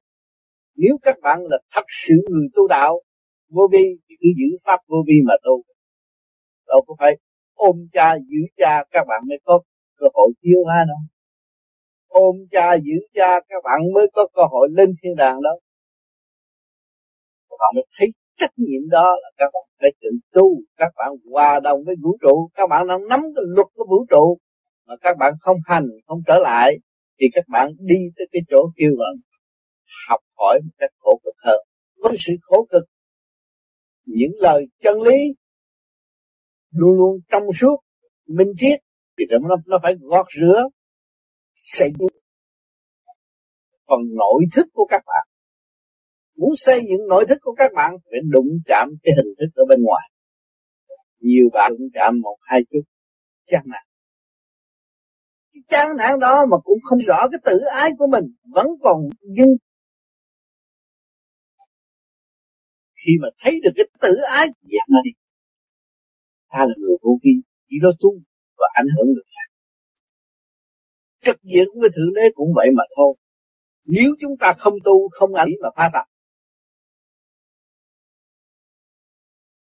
Nếu 0.76 0.97
các 1.02 1.16
bạn 1.23 1.38
là 1.42 1.59
thật 1.73 1.85
sự 1.88 2.14
người 2.30 2.49
tu 2.54 2.68
đạo, 2.68 3.00
vô 3.49 3.68
vi, 3.73 3.85
thì 4.09 4.14
cứ 4.21 4.28
giữ 4.37 4.59
pháp 4.64 4.80
vô 4.87 4.97
vi 5.06 5.14
mà 5.25 5.35
tu. 5.44 5.62
Đâu 6.66 6.85
có 6.87 6.94
phải 6.99 7.11
ôm 7.54 7.76
cha, 7.92 8.14
giữ 8.28 8.40
cha, 8.56 8.85
các 8.90 9.04
bạn 9.09 9.23
mới 9.28 9.38
có 9.44 9.61
cơ 9.97 10.06
hội 10.14 10.32
tiêu 10.40 10.64
ha 10.64 10.85
đâu 10.88 10.99
ôm 12.12 12.37
cha, 12.50 12.75
giữ 12.75 12.92
cha, 13.14 13.40
các 13.49 13.62
bạn 13.64 13.81
mới 13.95 14.07
có 14.12 14.26
cơ 14.35 14.42
hội 14.50 14.69
lên 14.71 14.95
thiên 15.02 15.16
đàng 15.16 15.42
đó. 15.42 15.50
Các 17.50 17.57
bạn 17.61 17.73
mới 17.75 17.87
thấy 17.99 18.09
trách 18.38 18.52
nhiệm 18.57 18.88
đó 18.90 19.16
là 19.23 19.31
các 19.37 19.50
bạn 19.54 19.62
phải 19.81 19.90
tự 20.00 20.09
tu, 20.33 20.61
các 20.76 20.92
bạn 20.97 21.09
hòa 21.31 21.61
đồng 21.61 21.85
với 21.87 21.95
vũ 22.02 22.16
trụ. 22.23 22.49
Các 22.54 22.66
bạn 22.66 22.87
đang 22.88 23.09
nắm 23.09 23.21
cái 23.21 23.45
luật 23.47 23.66
của 23.75 23.85
vũ 23.90 24.07
trụ 24.11 24.38
mà 24.87 24.95
các 25.00 25.16
bạn 25.19 25.33
không 25.40 25.57
hành, 25.64 25.87
không 26.07 26.19
trở 26.26 26.38
lại, 26.38 26.73
thì 27.21 27.26
các 27.33 27.45
bạn 27.49 27.73
đi 27.78 27.97
tới 28.16 28.26
cái 28.33 28.42
chỗ 28.50 28.71
kêu 28.76 28.90
gọi 28.99 29.14
học 30.09 30.21
hỏi 30.38 30.61
một 30.64 30.75
cách 30.78 30.90
khổ 30.99 31.21
cực 31.25 31.35
hơn. 31.45 31.61
Với 31.97 32.16
sự 32.19 32.33
khổ 32.40 32.66
cực, 32.71 32.83
những 34.07 34.33
lời 34.38 34.66
chân 34.83 35.02
lý 35.02 35.35
luôn 36.71 36.97
luôn 36.97 37.19
trong 37.28 37.42
suốt, 37.61 37.76
minh 38.26 38.52
triết 38.59 38.81
thì 39.19 39.25
nó 39.31 39.57
nó 39.66 39.78
phải 39.83 39.95
gọt 40.00 40.26
rửa 40.40 40.62
xây 41.62 41.88
dựng 41.99 42.09
phần 43.88 44.00
nội 44.14 44.45
thức 44.54 44.66
của 44.73 44.87
các 44.90 45.02
bạn, 45.07 45.26
muốn 46.37 46.50
xây 46.57 46.81
dựng 46.88 47.09
nội 47.09 47.25
thức 47.28 47.38
của 47.40 47.54
các 47.54 47.73
bạn 47.75 47.92
phải 48.04 48.21
đụng 48.31 48.49
chạm 48.66 48.88
cái 49.02 49.12
hình 49.16 49.35
thức 49.38 49.62
ở 49.62 49.64
bên 49.69 49.83
ngoài. 49.83 50.11
Nhiều 51.21 51.49
bạn 51.52 51.73
đụng 51.78 51.88
chạm 51.95 52.21
một, 52.23 52.37
hai 52.40 52.61
chút, 52.71 52.83
chán 53.47 53.62
nản. 53.66 53.83
Cái 55.52 55.62
chán 55.69 55.88
nản 55.99 56.19
đó 56.21 56.47
mà 56.50 56.57
cũng 56.64 56.78
không 56.83 56.99
rõ 56.99 57.28
cái 57.31 57.40
tự 57.45 57.59
ái 57.73 57.90
của 57.99 58.07
mình, 58.07 58.25
vẫn 58.54 58.66
còn 58.83 58.97
dưng 59.23 59.57
khi 63.07 63.12
mà 63.23 63.28
thấy 63.42 63.61
được 63.62 63.71
cái 63.76 63.87
tự 64.00 64.14
ái 64.31 64.47
dạng 64.62 64.88
này 64.88 65.12
ta 66.52 66.59
là 66.69 66.75
người 66.78 66.97
vô 67.02 67.19
vi, 67.23 67.31
chỉ 67.69 67.76
lo 67.83 67.90
tu 68.00 68.11
và 68.59 68.66
ảnh 68.75 68.87
hưởng 68.97 69.14
được. 69.14 69.26
khác 69.35 69.51
trực 71.25 71.43
diện 71.43 71.69
với 71.81 71.91
thượng 71.97 72.14
đế 72.14 72.23
cũng 72.35 72.52
vậy 72.55 72.67
mà 72.75 72.83
thôi. 72.97 73.14
Nếu 73.85 74.14
chúng 74.21 74.37
ta 74.41 74.52
không 74.59 74.75
tu, 74.85 75.09
không 75.09 75.35
ảnh 75.35 75.50
mà 75.62 75.69
phá 75.76 75.91
tập 75.93 76.05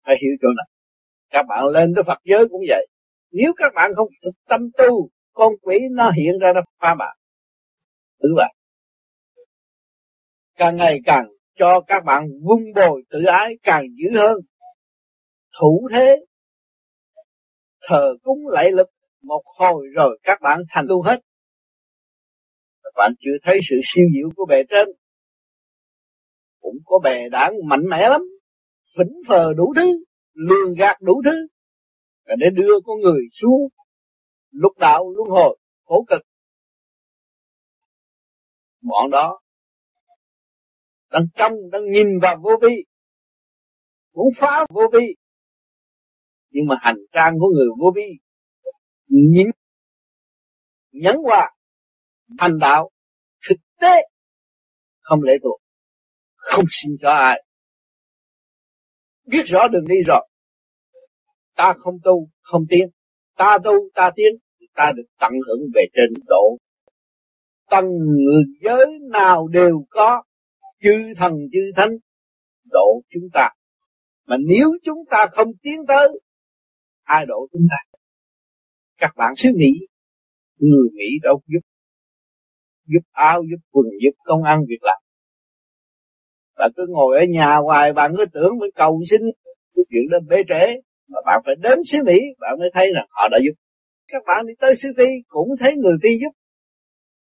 phải 0.05 0.15
hiểu 0.21 0.31
chỗ 0.41 0.47
này. 0.47 0.67
Các 1.29 1.45
bạn 1.49 1.65
lên 1.67 1.93
tới 1.95 2.03
Phật 2.07 2.17
giới 2.23 2.47
cũng 2.49 2.61
vậy. 2.69 2.87
Nếu 3.31 3.53
các 3.57 3.73
bạn 3.75 3.91
không 3.95 4.07
thực 4.23 4.35
tâm 4.47 4.61
tu, 4.77 5.09
con 5.33 5.53
quỷ 5.61 5.79
nó 5.91 6.11
hiện 6.11 6.39
ra 6.41 6.51
nó 6.55 6.61
phá 6.79 6.95
bạn. 6.99 7.17
Thứ 8.23 8.29
vậy 8.35 8.53
càng 10.61 10.75
ngày 10.75 10.99
càng 11.05 11.25
cho 11.55 11.81
các 11.87 12.03
bạn 12.05 12.27
vun 12.43 12.59
bồi 12.75 13.03
tự 13.09 13.23
ái 13.23 13.53
càng 13.63 13.83
dữ 13.97 14.19
hơn. 14.19 14.33
Thủ 15.59 15.87
thế, 15.91 16.25
thờ 17.81 18.13
cúng 18.23 18.47
lạy 18.47 18.71
lực, 18.71 18.87
một 19.23 19.41
hồi 19.59 19.87
rồi 19.95 20.19
các 20.23 20.41
bạn 20.41 20.63
thành 20.69 20.85
tu 20.89 21.01
hết 21.01 21.19
các 22.95 23.01
bạn 23.03 23.13
chưa 23.19 23.37
thấy 23.43 23.59
sự 23.69 23.75
siêu 23.83 24.05
diệu 24.13 24.29
của 24.35 24.45
bề 24.45 24.63
trên. 24.69 24.87
Cũng 26.59 26.75
có 26.85 26.99
bè 27.03 27.29
đảng 27.29 27.53
mạnh 27.69 27.89
mẽ 27.89 28.09
lắm. 28.09 28.21
Phỉnh 28.97 29.21
phờ 29.27 29.53
đủ 29.57 29.73
thứ, 29.75 30.05
lường 30.33 30.73
gạt 30.77 31.01
đủ 31.01 31.21
thứ. 31.25 31.47
Để 32.25 32.47
đưa 32.53 32.73
con 32.85 32.99
người 32.99 33.21
xuống 33.41 33.67
lúc 34.51 34.77
đạo 34.77 35.13
luân 35.15 35.29
hồi, 35.29 35.57
khổ 35.83 36.05
cực. 36.07 36.21
Bọn 38.81 39.09
đó 39.11 39.41
đang 41.11 41.27
trong, 41.35 41.53
đang 41.71 41.91
nhìn 41.91 42.19
vào 42.21 42.37
vô 42.43 42.51
vi, 42.61 42.75
muốn 44.13 44.27
phá 44.37 44.65
vô 44.69 44.81
vi. 44.93 45.15
Nhưng 46.49 46.65
mà 46.67 46.75
hành 46.81 46.97
trang 47.11 47.33
của 47.39 47.47
người 47.47 47.67
vô 47.79 47.91
vi 47.95 48.05
nhìn 49.07 49.47
nhấn 50.91 51.15
qua 51.23 51.51
thành 52.39 52.59
đạo 52.59 52.89
thực 53.49 53.57
tế, 53.81 54.01
không 54.99 55.21
lệ 55.21 55.33
thuộc, 55.43 55.61
không 56.35 56.65
xin 56.69 56.91
cho 57.01 57.09
ai. 57.09 57.43
Biết 59.25 59.43
rõ 59.45 59.67
đường 59.67 59.85
đi 59.87 59.95
rồi. 60.07 60.27
Ta 61.55 61.73
không 61.77 61.97
tu, 62.03 62.29
không 62.41 62.65
tiến. 62.69 62.89
Ta 63.37 63.57
tu, 63.63 63.71
ta 63.93 64.11
tiến, 64.15 64.33
ta 64.75 64.91
được 64.95 65.05
tận 65.19 65.31
hưởng 65.47 65.59
về 65.75 65.81
trên 65.93 66.09
độ. 66.27 66.57
Tầng 67.69 67.85
người 67.87 68.43
giới 68.61 68.85
nào 69.11 69.47
đều 69.47 69.85
có, 69.89 70.23
chư 70.81 71.13
thần, 71.17 71.33
chư 71.51 71.59
thánh, 71.75 71.97
độ 72.63 73.01
chúng 73.09 73.29
ta. 73.33 73.49
Mà 74.25 74.35
nếu 74.47 74.69
chúng 74.83 74.97
ta 75.09 75.27
không 75.31 75.47
tiến 75.61 75.85
tới, 75.87 76.19
ai 77.03 77.25
độ 77.25 77.47
chúng 77.51 77.67
ta? 77.69 77.99
Các 78.97 79.11
bạn 79.17 79.33
suy 79.37 79.49
nghĩ, 79.55 79.87
người 80.57 80.89
Mỹ 80.93 81.05
đâu 81.23 81.41
giúp 81.47 81.70
giúp 82.85 83.03
áo, 83.11 83.43
giúp 83.51 83.61
quần, 83.71 83.85
giúp 84.03 84.15
công 84.23 84.43
ăn 84.43 84.59
việc 84.67 84.83
làm. 84.83 84.97
Bạn 86.57 86.71
cứ 86.75 86.85
ngồi 86.89 87.19
ở 87.19 87.25
nhà 87.29 87.55
hoài 87.55 87.93
bạn 87.93 88.13
cứ 88.17 88.25
tưởng 88.33 88.57
mới 88.59 88.71
cầu 88.75 89.01
xin 89.09 89.21
cái 89.75 89.83
chuyện 89.89 90.09
đó 90.11 90.17
bế 90.29 90.43
trễ. 90.49 90.81
Mà 91.07 91.19
bạn 91.25 91.41
phải 91.45 91.55
đến 91.59 91.79
xứ 91.91 91.97
Mỹ 92.05 92.19
bạn 92.39 92.59
mới 92.59 92.69
thấy 92.73 92.87
rằng 92.95 93.05
họ 93.09 93.27
đã 93.31 93.37
giúp. 93.45 93.53
Các 94.07 94.23
bạn 94.27 94.47
đi 94.47 94.53
tới 94.59 94.75
xứ 94.81 94.89
Phi 94.97 95.05
cũng 95.27 95.49
thấy 95.59 95.75
người 95.75 95.95
Phi 96.03 96.09
giúp. 96.21 96.31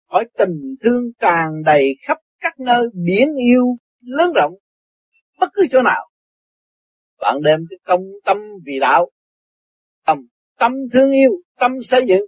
Hỏi 0.09 0.25
tình 0.39 0.75
thương 0.83 1.03
tràn 1.21 1.63
đầy 1.65 1.97
khắp 2.07 2.19
các 2.41 2.61
nơi, 2.61 2.87
biển 3.05 3.35
yêu, 3.35 3.77
lớn 4.01 4.33
rộng, 4.35 4.53
bất 5.41 5.49
cứ 5.55 5.67
chỗ 5.73 5.83
nào. 5.83 6.09
Bạn 7.21 7.37
đem 7.43 7.67
cái 7.71 7.79
công 7.85 8.03
tâm 8.25 8.39
vì 8.65 8.79
đạo 8.81 9.11
tâm 10.07 10.27
tâm 10.59 10.73
thương 10.93 11.11
yêu, 11.11 11.31
tâm 11.59 11.73
xây 11.85 12.01
dựng. 12.09 12.27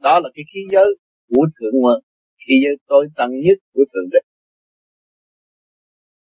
Đó 0.00 0.18
là 0.18 0.28
cái 0.34 0.44
khí 0.54 0.60
giới 0.72 0.96
của 1.28 1.46
thượng 1.60 1.80
nguồn 1.80 2.00
khi 2.38 2.54
giới 2.64 2.76
tối 2.86 3.06
tận 3.16 3.30
nhất 3.30 3.58
của 3.72 3.84
thượng 3.92 4.10
đế 4.12 4.18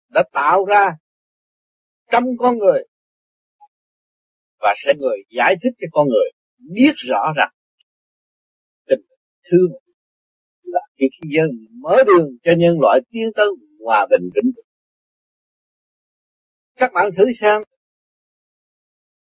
đã 0.09 0.23
tạo 0.33 0.65
ra 0.65 0.89
trăm 2.11 2.23
con 2.37 2.57
người 2.57 2.83
và 4.59 4.75
sẽ 4.85 4.93
người 4.97 5.17
giải 5.29 5.55
thích 5.63 5.73
cho 5.81 5.87
con 5.91 6.07
người 6.07 6.31
biết 6.57 6.93
rõ 6.95 7.33
rằng 7.35 7.51
tình 8.87 9.01
thương 9.51 9.71
là 10.63 10.81
khi 10.97 11.05
khi 11.11 11.29
giới 11.35 11.47
mở 11.81 12.03
đường 12.07 12.29
cho 12.43 12.51
nhân 12.57 12.79
loại 12.79 12.99
tiến 13.09 13.29
tới 13.35 13.47
hòa 13.85 14.07
bình 14.09 14.29
vĩnh 14.35 14.51
viễn. 14.55 14.65
Các 16.75 16.91
bạn 16.93 17.09
thử 17.17 17.23
xem, 17.41 17.61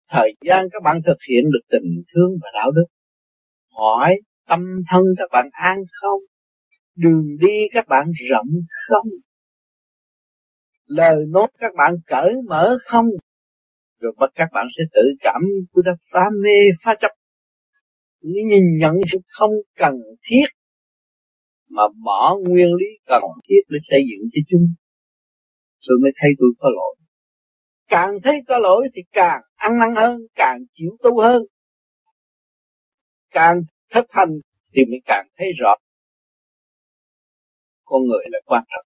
thời 0.08 0.34
gian 0.40 0.66
các 0.72 0.82
bạn 0.84 1.00
thực 1.06 1.16
hiện 1.28 1.44
được 1.44 1.66
tình 1.70 2.02
thương 2.14 2.30
và 2.42 2.48
đạo 2.54 2.70
đức, 2.70 2.86
hỏi 3.70 4.14
tâm 4.46 4.60
thân 4.90 5.02
các 5.18 5.28
bạn 5.32 5.48
an 5.52 5.78
không, 6.00 6.20
đường 6.96 7.36
đi 7.40 7.68
các 7.72 7.88
bạn 7.88 8.06
rộng 8.30 8.48
không, 8.88 9.08
lời 10.86 11.16
nói 11.28 11.48
các 11.58 11.72
bạn 11.76 11.94
cởi 12.06 12.34
mở 12.48 12.78
không, 12.84 13.06
rồi 14.00 14.12
bắt 14.18 14.30
các 14.34 14.48
bạn 14.52 14.66
sẽ 14.78 14.84
tự 14.92 15.02
cảm 15.20 15.42
của 15.72 15.82
đã 15.82 15.92
phá 16.12 16.20
mê 16.42 16.58
phá 16.82 16.94
chấp. 17.00 17.10
Nhìn 18.20 18.78
nhận 18.78 18.94
sự 19.12 19.18
không 19.28 19.50
cần 19.76 19.94
thiết 20.30 20.46
mà 21.68 21.82
bỏ 22.04 22.36
nguyên 22.48 22.74
lý 22.74 22.86
cần 23.06 23.22
thiết 23.48 23.60
để 23.68 23.78
xây 23.90 24.00
dựng 24.10 24.28
cho 24.32 24.40
chúng. 24.48 24.66
Rồi 25.80 25.98
mới 26.02 26.10
thấy 26.20 26.30
tôi 26.38 26.48
có 26.58 26.68
lỗi. 26.68 26.96
Càng 27.88 28.18
thấy 28.24 28.42
có 28.48 28.58
lỗi 28.58 28.88
thì 28.94 29.02
càng 29.12 29.40
ăn 29.54 29.78
năn 29.78 29.96
hơn 29.96 30.20
càng 30.34 30.58
chịu 30.74 30.96
tu 31.02 31.20
hơn. 31.20 31.42
Càng 33.30 33.62
thất 33.90 34.04
thành 34.08 34.28
thì 34.74 34.82
mới 34.90 35.00
càng 35.04 35.28
thấy 35.36 35.48
rõ. 35.58 35.74
Con 37.84 38.02
người 38.02 38.24
là 38.30 38.38
quan 38.46 38.64
trọng. 38.68 38.86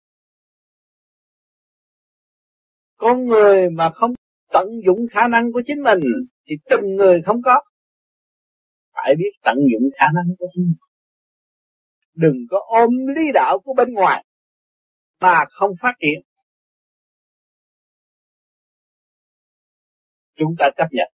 Con 2.98 3.26
người 3.26 3.70
mà 3.70 3.90
không 3.96 4.14
tận 4.52 4.68
dụng 4.86 5.08
khả 5.12 5.28
năng 5.28 5.52
của 5.52 5.62
chính 5.68 5.84
mình 5.84 6.00
thì 6.46 6.56
từng 6.70 6.96
người 6.96 7.22
không 7.26 7.42
có. 7.42 7.62
Phải 8.94 9.16
biết 9.18 9.32
tận 9.44 9.58
dụng 9.72 9.90
khả 10.00 10.06
năng 10.16 10.36
của 10.40 10.46
chính 10.54 10.64
mình. 10.64 10.76
Đừng 12.14 12.38
có 12.50 12.58
ôm 12.68 12.90
lý 13.16 13.32
đạo 13.34 13.60
của 13.60 13.74
bên 13.74 13.94
ngoài 13.94 14.26
mà 15.22 15.46
không 15.50 15.72
phát 15.82 15.94
triển. 16.00 16.22
Chúng 20.36 20.56
ta 20.60 20.70
chấp 20.78 20.88
nhận. 20.92 21.14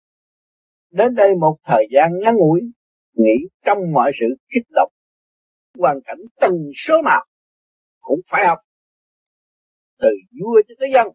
Đến 0.92 1.16
đây 1.16 1.36
một 1.40 1.58
thời 1.64 1.88
gian 1.92 2.20
ngắn 2.24 2.36
ngủi 2.36 2.62
nghĩ 3.16 3.48
trong 3.66 3.78
mọi 3.94 4.12
sự 4.20 4.26
kích 4.50 4.68
động, 4.70 4.92
hoàn 5.80 5.98
cảnh 6.06 6.18
từng 6.42 6.72
số 6.76 7.02
nào 7.06 7.26
cũng 8.00 8.20
phải 8.28 8.48
học. 8.48 8.58
Từ 10.00 10.10
vua 10.42 10.62
cho 10.68 10.76
tới 10.80 10.90
dân, 10.94 11.08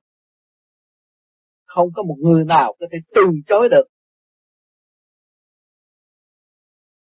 không 1.64 1.88
có 1.94 2.02
một 2.02 2.16
người 2.18 2.44
nào 2.44 2.76
có 2.80 2.86
thể 2.92 2.98
từ 3.14 3.22
chối 3.46 3.68
được. 3.68 3.84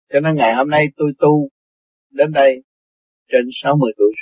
Cho 0.09 0.21
nên 0.21 0.37
ngày 0.37 0.55
hôm 0.55 0.71
nay 0.71 0.87
tôi 0.97 1.13
tu 1.19 1.49
đến 2.11 2.33
đây 2.33 2.63
trên 3.29 3.45
60 3.63 3.93
tuổi. 3.97 4.13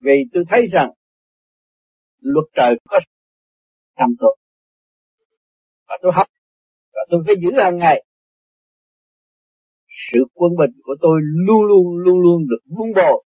Vì 0.00 0.12
tôi 0.32 0.44
thấy 0.50 0.66
rằng 0.72 0.90
luật 2.20 2.44
trời 2.54 2.74
có 2.84 3.00
trong 3.96 4.10
tôi 4.18 4.36
và 5.88 5.98
tôi 6.02 6.12
học 6.14 6.26
tôi 7.10 7.22
phải 7.26 7.34
giữ 7.42 7.50
hàng 7.56 7.78
ngày 7.78 8.04
sự 10.12 10.20
quân 10.34 10.52
bình 10.58 10.80
của 10.82 10.94
tôi 11.00 11.20
luôn 11.22 11.62
luôn 11.62 11.98
luôn 12.04 12.20
luôn 12.20 12.46
được 12.48 12.62
vun 12.66 12.92
bồi 12.94 13.24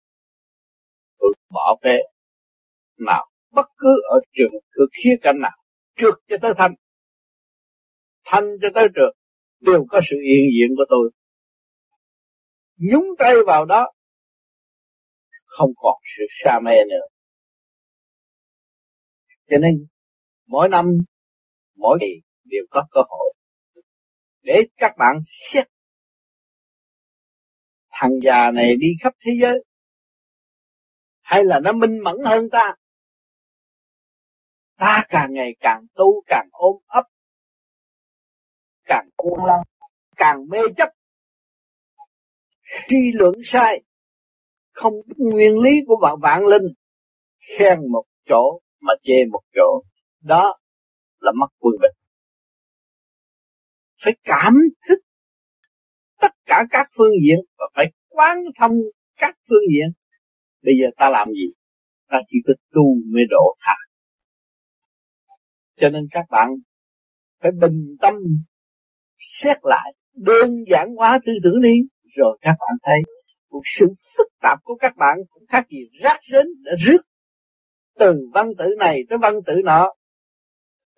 tôi 1.19 1.35
bỏ 1.51 1.77
về 1.83 1.99
nào, 2.99 3.31
bất 3.51 3.67
cứ 3.77 3.89
ở 4.11 4.21
trường 4.33 4.53
cực 4.71 4.89
khía 5.05 5.17
cạnh 5.23 5.41
nào, 5.41 5.57
trượt 5.97 6.15
cho 6.29 6.37
tới 6.43 6.53
thanh, 6.59 6.75
thanh 8.25 8.45
cho 8.63 8.69
tới 8.75 8.89
trượt, 8.95 9.17
đều 9.61 9.87
có 9.89 10.01
sự 10.11 10.17
hiện 10.17 10.51
diện 10.55 10.77
của 10.77 10.85
tôi. 10.89 11.11
Nhúng 12.77 13.07
tay 13.19 13.35
vào 13.47 13.65
đó, 13.65 13.93
không 15.45 15.71
còn 15.77 15.95
sự 16.17 16.25
sa 16.45 16.61
mê 16.65 16.73
nữa. 16.91 17.07
Cho 19.51 19.59
nên, 19.59 19.87
mỗi 20.47 20.69
năm, 20.69 20.87
mỗi 21.77 21.99
kỳ 22.01 22.21
đều 22.45 22.65
có 22.71 22.87
cơ 22.91 23.01
hội 23.09 23.35
để 24.49 24.67
các 24.77 24.95
bạn 24.99 25.17
xét. 25.53 25.67
Thằng 27.91 28.11
già 28.25 28.51
này 28.55 28.77
đi 28.77 28.87
khắp 29.03 29.13
thế 29.21 29.33
giới. 29.43 29.65
Hay 31.21 31.45
là 31.45 31.61
nó 31.61 31.73
minh 31.73 31.99
mẫn 32.05 32.17
hơn 32.25 32.49
ta? 32.53 32.75
Ta 34.77 35.05
càng 35.09 35.33
ngày 35.33 35.57
càng 35.61 35.87
tu, 35.95 36.23
càng 36.27 36.49
ôm 36.53 36.77
ấp, 36.87 37.03
càng 38.85 39.09
cuồng 39.17 39.45
lăng, 39.45 39.63
càng 40.17 40.49
mê 40.49 40.59
chấp. 40.77 40.89
Suy 42.89 43.13
luận 43.15 43.35
sai, 43.45 43.83
không 44.73 44.93
biết 45.07 45.15
nguyên 45.19 45.59
lý 45.59 45.71
của 45.87 45.97
vạn 46.03 46.15
vạn 46.21 46.47
linh, 46.47 46.75
khen 47.59 47.93
một 47.93 48.05
chỗ 48.29 48.61
mà 48.81 48.93
chê 49.03 49.15
một 49.33 49.43
chỗ. 49.55 49.83
Đó 50.21 50.59
là 51.21 51.33
mất 51.41 51.49
quân 51.59 51.75
bình 51.81 51.98
phải 54.05 54.17
cảm 54.25 54.55
thức 54.89 54.99
tất 56.21 56.33
cả 56.47 56.65
các 56.71 56.91
phương 56.97 57.13
diện 57.23 57.39
và 57.59 57.67
phải 57.75 57.93
quán 58.09 58.39
thông 58.59 58.73
các 59.17 59.37
phương 59.49 59.65
diện. 59.73 59.93
Bây 60.63 60.75
giờ 60.81 60.87
ta 60.97 61.11
làm 61.11 61.29
gì? 61.29 61.53
Ta 62.09 62.19
chỉ 62.29 62.37
có 62.47 62.55
tu 62.73 62.95
mới 63.13 63.25
độ 63.31 63.57
tha 63.61 63.75
cho 65.81 65.89
nên 65.89 66.07
các 66.11 66.25
bạn 66.31 66.49
phải 67.43 67.51
bình 67.61 67.97
tâm, 68.01 68.15
xét 69.19 69.57
lại 69.63 69.95
đơn 70.17 70.51
giản 70.71 70.95
hóa 70.97 71.19
tư 71.27 71.33
tưởng 71.45 71.63
đi, 71.63 71.75
rồi 72.17 72.39
các 72.41 72.55
bạn 72.61 72.77
thấy 72.83 73.01
cuộc 73.49 73.63
sự 73.65 73.87
phức 74.17 74.27
tạp 74.41 74.59
của 74.63 74.75
các 74.75 74.97
bạn 74.97 75.19
cũng 75.31 75.43
khác 75.49 75.67
gì 75.71 75.79
rác 76.03 76.19
rến 76.33 76.47
đã 76.65 76.73
rước 76.79 76.99
từ 77.99 78.15
văn 78.35 78.47
tự 78.59 78.65
này 78.79 79.01
tới 79.09 79.19
văn 79.19 79.35
tự 79.47 79.55
nọ, 79.65 79.95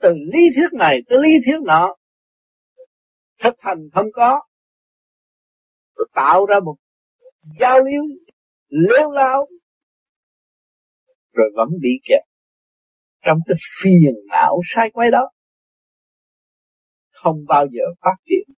từ 0.00 0.14
lý 0.33 0.40
thuyết 0.57 0.73
này 0.73 1.00
tới 1.09 1.19
lý 1.23 1.30
thuyết 1.47 1.59
nọ 1.66 1.97
thực 3.40 3.54
hành 3.59 3.88
không 3.92 4.06
có. 4.12 4.40
Tôi 5.94 6.09
tạo 6.14 6.47
ra 6.47 6.56
một 6.64 6.76
giao 7.61 7.78
lưu 7.78 8.04
lêu 8.68 9.11
lao. 9.11 9.49
Rồi 11.32 11.50
vẫn 11.56 11.68
bị 11.80 12.00
kẹt 12.04 12.30
trong 13.23 13.38
cái 13.47 13.56
phiền 13.82 14.14
não 14.28 14.61
sai 14.75 14.90
quay 14.92 15.11
đó. 15.11 15.30
Không 17.11 17.44
bao 17.49 17.66
giờ 17.73 17.85
phát 18.00 18.16
triển. 18.25 18.54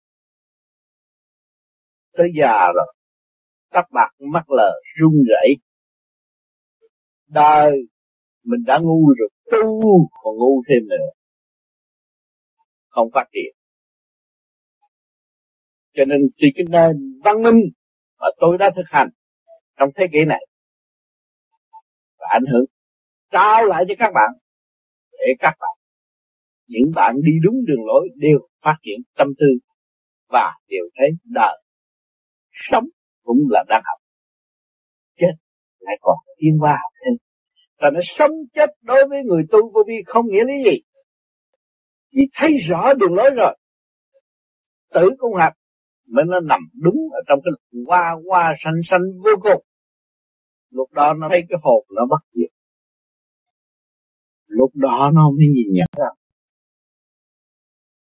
Tới 2.13 2.29
già 2.41 2.67
rồi, 2.75 2.95
tóc 3.71 3.85
bạc 3.91 4.11
mắt 4.19 4.51
lờ 4.51 4.73
run 5.01 5.13
rẩy. 5.29 5.57
Đời, 7.27 7.73
mình 8.45 8.61
đã 8.67 8.79
ngu 8.83 9.15
rồi, 9.19 9.29
tu 9.51 10.09
còn 10.23 10.35
ngu 10.37 10.63
thêm 10.69 10.89
nữa. 10.89 11.07
Không 12.89 13.09
phát 13.15 13.25
triển 13.33 13.62
cho 15.95 16.05
nên 16.05 16.21
từ 16.39 16.49
cái 16.55 16.65
nền 16.71 17.21
văn 17.25 17.43
minh 17.43 17.61
mà 18.21 18.27
tôi 18.41 18.59
đã 18.59 18.71
thực 18.77 18.87
hành 18.87 19.09
trong 19.79 19.89
thế 19.97 20.05
kỷ 20.13 20.19
này 20.27 20.47
và 22.19 22.27
ảnh 22.31 22.45
hưởng 22.53 22.65
trao 23.31 23.65
lại 23.65 23.85
cho 23.89 23.95
các 23.99 24.13
bạn, 24.15 24.31
để 25.13 25.27
các 25.39 25.55
bạn, 25.61 25.77
những 26.67 26.93
bạn 26.95 27.15
đi 27.23 27.33
đúng 27.43 27.55
đường 27.67 27.87
lối 27.87 28.09
đều 28.17 28.39
phát 28.63 28.77
triển 28.83 29.01
tâm 29.17 29.29
tư 29.39 29.47
và 30.29 30.53
đều 30.69 30.85
thấy 30.95 31.09
đời 31.25 31.63
sống 32.53 32.85
cũng 33.23 33.39
là 33.51 33.65
đang 33.69 33.83
học. 33.85 34.01
Chết 35.17 35.33
lại 35.79 35.97
còn 36.01 36.17
tiến 36.37 36.59
học 36.61 36.93
thêm. 37.05 37.15
Và 37.79 37.91
nó 37.91 38.01
sống 38.03 38.31
chết 38.55 38.71
đối 38.83 39.09
với 39.09 39.19
người 39.25 39.43
tu 39.51 39.73
vô 39.73 39.83
vi 39.87 39.95
không 40.07 40.27
nghĩa 40.29 40.45
lý 40.45 40.55
gì. 40.65 40.79
Vì 42.13 42.23
thấy 42.35 42.57
rõ 42.57 42.95
đường 42.95 43.15
lối 43.15 43.31
rồi, 43.37 43.57
tử 44.95 45.11
cũng 45.19 45.35
học 45.35 45.53
mới 46.13 46.25
nó 46.25 46.41
nằm 46.41 46.61
đúng 46.83 46.97
ở 47.13 47.21
trong 47.29 47.39
cái 47.45 47.53
hoa 47.87 48.17
hoa 48.27 48.55
xanh 48.65 48.81
xanh 48.85 49.03
vô 49.25 49.31
cùng. 49.43 49.65
Lúc 50.71 50.93
đó 50.93 51.15
nó 51.15 51.29
thấy 51.31 51.43
cái 51.49 51.59
hồn 51.63 51.87
nó 51.97 52.07
bất 52.11 52.21
diệt. 52.33 52.51
Lúc 54.47 54.71
đó 54.75 55.11
nó 55.15 55.31
mới 55.31 55.47
nhìn 55.55 55.67
nhận 55.73 55.89
ra 55.97 56.09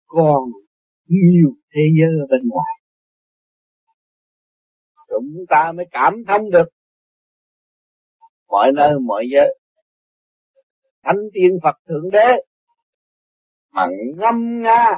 còn 0.06 0.50
nhiều 1.06 1.50
thế 1.74 1.80
giới 1.98 2.10
ở 2.20 2.26
bên 2.30 2.48
ngoài. 2.48 2.80
Chúng 5.08 5.44
ta 5.48 5.72
mới 5.72 5.86
cảm 5.90 6.14
thông 6.28 6.50
được. 6.50 6.68
Mọi 8.48 8.72
nơi, 8.72 8.98
mọi 9.00 9.24
giới. 9.32 9.58
Thánh 11.02 11.18
tiên 11.32 11.58
Phật 11.62 11.76
thượng 11.88 12.10
đế. 12.12 12.32
Mà 13.70 13.86
ngâm 14.16 14.62
nga, 14.62 14.90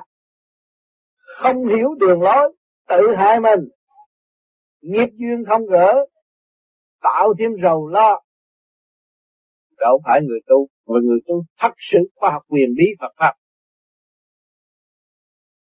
không 1.38 1.68
hiểu 1.68 1.94
đường 2.00 2.22
lối 2.22 2.56
tự 2.88 3.14
hại 3.16 3.40
mình. 3.40 3.68
Nghiệp 4.80 5.08
duyên 5.12 5.44
không 5.48 5.66
gỡ, 5.66 6.06
tạo 7.00 7.34
thêm 7.38 7.50
rầu 7.62 7.88
lo. 7.88 8.20
Đâu 9.78 10.00
phải 10.04 10.20
người 10.22 10.40
tu, 10.46 10.68
mà 10.86 10.98
người 11.02 11.18
tu 11.26 11.44
thật 11.58 11.72
sự 11.78 11.98
khoa 12.14 12.30
học 12.30 12.42
quyền 12.48 12.74
bí 12.78 12.84
Phật 13.00 13.12
pháp. 13.18 13.32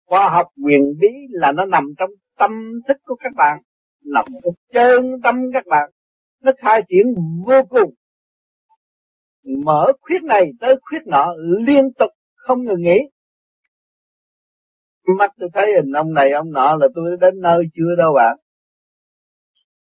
Khoa 0.07 0.29
học 0.29 0.47
quyền 0.65 0.81
bí 1.01 1.09
là 1.31 1.53
nó 1.53 1.65
nằm 1.65 1.85
trong 1.99 2.11
tâm 2.39 2.51
thức 2.89 2.97
của 3.05 3.17
các 3.21 3.33
bạn, 3.37 3.59
nằm 4.05 4.25
trong 4.45 4.55
chân 4.73 5.21
tâm 5.23 5.37
các 5.53 5.67
bạn. 5.67 5.91
Nó 6.43 6.53
khai 6.59 6.83
triển 6.89 7.15
vô 7.47 7.63
cùng. 7.69 7.95
Mở 9.65 9.93
khuyết 10.01 10.23
này 10.23 10.51
tới 10.61 10.77
khuyết 10.83 11.07
nọ 11.07 11.35
liên 11.67 11.93
tục 11.99 12.11
không 12.35 12.65
ngừng 12.65 12.83
nghỉ 12.83 12.99
mắt 15.19 15.31
tôi 15.39 15.49
thấy 15.55 15.73
hình 15.77 15.93
ông 15.93 16.15
này, 16.15 16.33
ông 16.33 16.53
nọ 16.53 16.77
là 16.77 16.87
tôi 16.95 17.17
đến 17.21 17.41
nơi 17.41 17.65
chưa 17.75 17.97
đâu 17.99 18.13
bạn. 18.15 18.37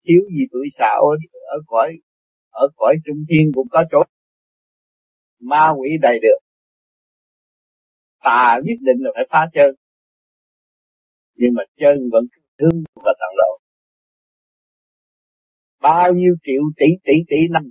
Thiếu 0.09 0.22
gì 0.31 0.44
tuổi 0.53 0.66
xạo 0.79 1.03
ở 1.46 1.59
cõi 1.66 1.92
ở 2.50 2.68
cõi 2.77 2.96
trung 3.05 3.24
thiên 3.29 3.53
cũng 3.55 3.68
có 3.70 3.85
chỗ. 3.90 4.03
Ma 5.40 5.70
quỷ 5.79 5.88
đầy 6.03 6.18
được. 6.22 6.38
Tà 8.22 8.61
nhất 8.64 8.79
định 8.81 8.96
là 9.05 9.11
phải 9.14 9.24
phá 9.31 9.46
chân. 9.55 9.74
Nhưng 11.37 11.55
mà 11.55 11.62
chân 11.77 12.09
vẫn 12.12 12.24
thương 12.59 12.85
và 12.94 13.12
tận 13.20 13.31
lộ 13.37 13.59
bao 15.85 16.12
nhiêu 16.12 16.35
triệu 16.42 16.62
tỷ 16.77 16.87
tỷ 17.05 17.12
tỷ 17.29 17.37
năm. 17.50 17.62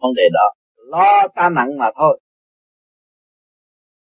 Vấn 0.00 0.14
đề 0.16 0.22
đó, 0.32 0.46
lo 0.76 1.28
ta 1.34 1.50
nặng 1.50 1.78
mà 1.78 1.90
thôi 1.96 2.20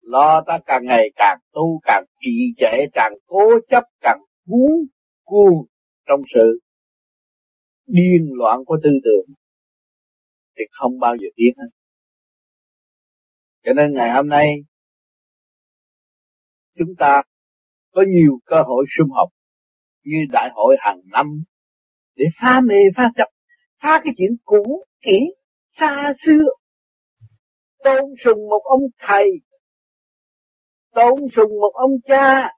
lo 0.07 0.43
ta 0.47 0.59
càng 0.67 0.85
ngày 0.85 1.11
càng 1.17 1.39
tu, 1.53 1.81
càng 1.83 2.05
trì 2.21 2.55
trệ, 2.57 2.87
càng 2.93 3.13
cố 3.27 3.43
chấp, 3.69 3.85
càng 4.01 4.19
cuốn 4.47 4.87
cuồng 5.25 5.67
trong 6.07 6.21
sự 6.35 6.61
điên 7.87 8.29
loạn 8.33 8.65
của 8.67 8.77
tư 8.83 8.91
tưởng 9.05 9.35
thì 10.59 10.65
không 10.71 10.99
bao 10.99 11.17
giờ 11.17 11.27
tiến 11.37 11.55
hết. 11.59 11.69
Cho 13.65 13.73
nên 13.73 13.95
ngày 13.95 14.11
hôm 14.15 14.29
nay, 14.29 14.49
chúng 16.79 16.95
ta 16.99 17.23
có 17.93 18.05
nhiều 18.09 18.39
cơ 18.45 18.63
hội 18.67 18.85
sum 18.99 19.11
họp 19.11 19.29
như 20.05 20.19
đại 20.33 20.51
hội 20.55 20.77
hàng 20.79 21.01
năm 21.05 21.27
để 22.17 22.25
phá 22.41 22.61
mê, 22.69 22.77
phá 22.97 23.11
chấp, 23.17 23.29
phá 23.83 24.01
cái 24.05 24.15
chuyện 24.19 24.31
cũ, 24.45 24.85
kỹ, 25.01 25.35
xa 25.71 26.13
xưa. 26.27 26.45
Tôn 27.85 28.05
sùng 28.25 28.49
một 28.49 28.63
ông 28.65 28.83
thầy 28.99 29.31
tôn 30.97 31.29
sùng 31.37 31.51
một 31.61 31.73
ông 31.75 31.91
cha. 32.05 32.51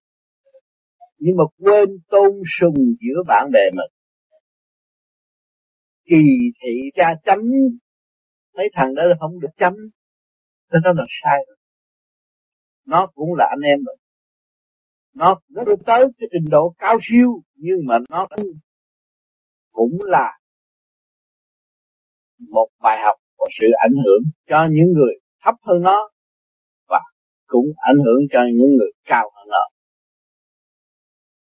Nhưng 1.18 1.36
mà 1.36 1.44
quên 1.58 1.88
tôn 2.08 2.30
sùng 2.58 2.74
giữa 3.00 3.22
bạn 3.26 3.50
bè 3.52 3.60
mình. 3.70 3.92
Kỳ 6.04 6.16
thị 6.62 6.90
cha 6.94 7.14
chấm. 7.24 7.38
Mấy 8.56 8.68
thằng 8.74 8.94
đó 8.94 9.02
không 9.20 9.40
được 9.40 9.48
chấm. 9.56 9.74
Nên 10.72 10.82
nó 10.84 10.92
là 10.92 11.04
sai 11.22 11.38
rồi. 11.48 11.56
Nó 12.86 13.06
cũng 13.14 13.34
là 13.34 13.46
anh 13.50 13.60
em 13.60 13.78
rồi. 13.84 13.96
Nó 15.14 15.40
nó 15.48 15.64
được 15.64 15.78
tới 15.86 16.04
cái 16.18 16.28
trình 16.32 16.50
độ 16.50 16.74
cao 16.78 16.98
siêu, 17.02 17.42
nhưng 17.54 17.78
mà 17.86 17.98
nó 18.10 18.26
cũng 19.72 19.98
là 20.00 20.38
một 22.50 22.68
bài 22.82 22.98
học 23.04 23.16
và 23.38 23.46
sự 23.60 23.66
ảnh 23.78 23.94
hưởng 24.04 24.22
cho 24.48 24.68
những 24.70 24.92
người 24.92 25.14
thấp 25.44 25.54
hơn 25.62 25.82
nó 25.82 26.10
cũng 27.48 27.66
ảnh 27.76 27.96
hưởng 28.04 28.20
cho 28.32 28.40
những 28.56 28.76
người 28.76 28.90
cao 29.04 29.30
hơn 29.34 29.48
họ. 29.50 29.72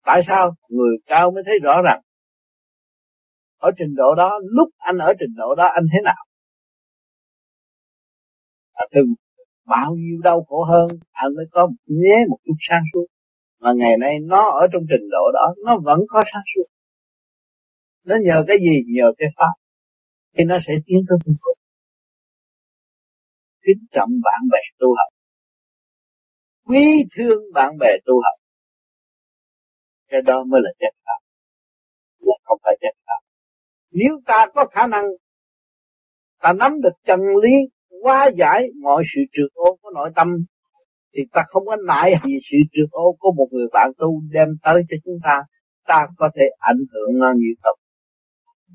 Tại 0.05 0.23
sao 0.27 0.55
người 0.69 0.97
cao 1.07 1.31
mới 1.31 1.43
thấy 1.47 1.59
rõ 1.63 1.83
rằng 1.85 2.01
ở 3.59 3.71
trình 3.79 3.95
độ 3.97 4.15
đó 4.15 4.41
lúc 4.45 4.69
anh 4.79 4.99
ở 4.99 5.13
trình 5.21 5.35
độ 5.37 5.55
đó 5.55 5.65
anh 5.75 5.85
thế 5.93 5.99
nào? 6.05 6.25
À, 8.73 8.85
từng 8.95 9.15
bao 9.67 9.95
nhiêu 9.95 10.19
đau 10.23 10.45
khổ 10.49 10.65
hơn 10.65 10.89
anh 11.13 11.31
mới 11.37 11.47
có 11.53 11.69
nhé 11.87 12.25
một 12.29 12.39
chút 12.45 12.57
sáng 12.69 12.83
suốt. 12.93 13.07
Mà 13.61 13.73
ngày 13.77 13.97
nay 14.01 14.19
nó 14.23 14.51
ở 14.51 14.67
trong 14.73 14.83
trình 14.91 15.09
độ 15.11 15.33
đó 15.33 15.55
nó 15.65 15.79
vẫn 15.85 16.01
có 16.09 16.23
sáng 16.33 16.43
suốt. 16.55 16.65
Nó 18.05 18.17
nhờ 18.23 18.45
cái 18.49 18.57
gì? 18.59 18.95
Nhờ 18.97 19.13
cái 19.19 19.29
pháp. 19.37 19.53
Thì 20.37 20.45
nó 20.45 20.59
sẽ 20.67 20.73
tiến 20.87 20.99
tới 21.09 21.19
phương 21.25 21.35
cùng 21.41 21.59
kính 23.67 23.83
trọng 23.95 24.11
bạn 24.25 24.41
bè 24.53 24.59
tu 24.79 24.89
học 24.99 25.14
quý 26.65 27.05
thương 27.17 27.43
bạn 27.55 27.79
bè 27.79 27.89
tu 28.07 28.15
học. 28.15 28.39
Cái 30.09 30.23
đó 30.23 30.45
mới 30.49 30.61
là 30.65 30.71
chất 30.79 30.95
pháp 31.05 31.21
là 32.19 32.35
không 32.45 32.59
phải 32.65 32.77
chất 32.81 32.95
pháp 33.07 33.25
nếu 33.95 34.21
ta 34.27 34.47
có 34.55 34.67
khả 34.73 34.87
năng, 34.87 35.05
ta 36.43 36.53
nắm 36.53 36.81
được 36.81 36.95
chân 37.07 37.21
lý, 37.43 37.55
hóa 38.03 38.31
giải 38.37 38.69
mọi 38.83 39.03
sự 39.15 39.21
trượt 39.33 39.53
ô 39.55 39.79
của 39.83 39.91
nội 39.95 40.11
tâm, 40.17 40.29
thì 41.15 41.23
ta 41.33 41.43
không 41.49 41.67
có 41.67 41.77
nại 41.87 42.15
gì 42.25 42.35
sự 42.51 42.57
trượt 42.73 42.89
ô 42.91 43.17
của 43.19 43.33
một 43.37 43.47
người 43.51 43.67
bạn 43.73 43.91
tu 43.99 44.21
đem 44.33 44.49
tới 44.63 44.83
cho 44.89 44.97
chúng 45.05 45.19
ta. 45.25 45.43
Ta 45.87 46.07
có 46.17 46.31
thể 46.37 46.45
ảnh 46.59 46.83
hưởng 46.93 47.19
nó 47.19 47.33
như 47.37 47.55
tập 47.63 47.77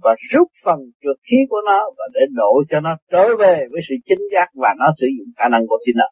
và 0.02 0.16
rút 0.32 0.48
phần 0.64 0.80
trượt 1.02 1.18
khí 1.32 1.38
của 1.50 1.62
nó 1.66 1.80
và 1.98 2.04
để 2.14 2.22
độ 2.36 2.64
cho 2.70 2.80
nó 2.80 2.98
trở 3.12 3.36
về 3.40 3.68
với 3.72 3.82
sự 3.90 3.96
chính 4.06 4.24
giác 4.34 4.48
và 4.54 4.70
nó 4.80 4.86
sử 5.00 5.08
dụng 5.18 5.28
khả 5.38 5.48
năng 5.52 5.68
của 5.68 5.78
chính 5.86 5.96
nó 5.98 6.06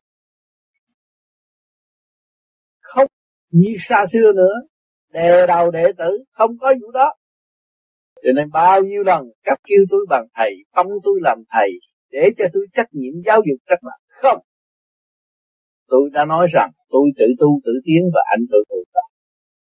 không 2.87 3.07
như 3.51 3.75
xa 3.79 4.05
xưa 4.13 4.31
nữa. 4.35 4.53
Đề 5.11 5.47
đầu 5.47 5.71
đệ 5.71 5.85
tử, 5.97 6.23
không 6.31 6.57
có 6.57 6.73
vụ 6.81 6.91
đó. 6.91 7.13
Cho 8.15 8.29
nên 8.35 8.49
bao 8.53 8.81
nhiêu 8.81 9.03
lần 9.03 9.21
cấp 9.43 9.57
kêu 9.63 9.85
tôi 9.89 10.05
bằng 10.09 10.27
thầy, 10.33 10.51
phong 10.75 10.87
tôi 11.03 11.19
làm 11.21 11.37
thầy, 11.49 11.69
để 12.11 12.29
cho 12.37 12.45
tôi 12.53 12.67
trách 12.73 12.87
nhiệm 12.91 13.13
giáo 13.25 13.41
dục 13.47 13.59
các 13.65 13.79
bạn 13.83 13.99
không. 14.07 14.41
Tôi 15.87 16.09
đã 16.13 16.25
nói 16.25 16.47
rằng, 16.53 16.71
tôi 16.89 17.01
tự 17.17 17.25
tu, 17.39 17.59
tự 17.65 17.71
tiến 17.85 18.01
và 18.13 18.21
anh 18.31 18.45
tự 18.51 18.63
tu 18.69 18.77
tập. 18.93 19.07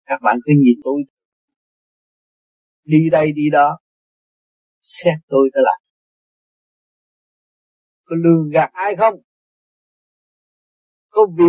Các 0.05 0.19
bạn 0.21 0.39
cứ 0.45 0.53
nhìn 0.57 0.79
tôi. 0.83 1.03
Đi 2.83 3.09
đây, 3.11 3.31
đi 3.35 3.49
đó. 3.51 3.79
Xét 4.81 5.13
tôi 5.27 5.49
đã 5.53 5.61
làm. 5.63 5.81
Có 8.05 8.15
lường 8.15 8.49
gạt 8.49 8.69
ai 8.73 8.95
không? 8.95 9.13
Có 11.09 11.27
vì 11.37 11.45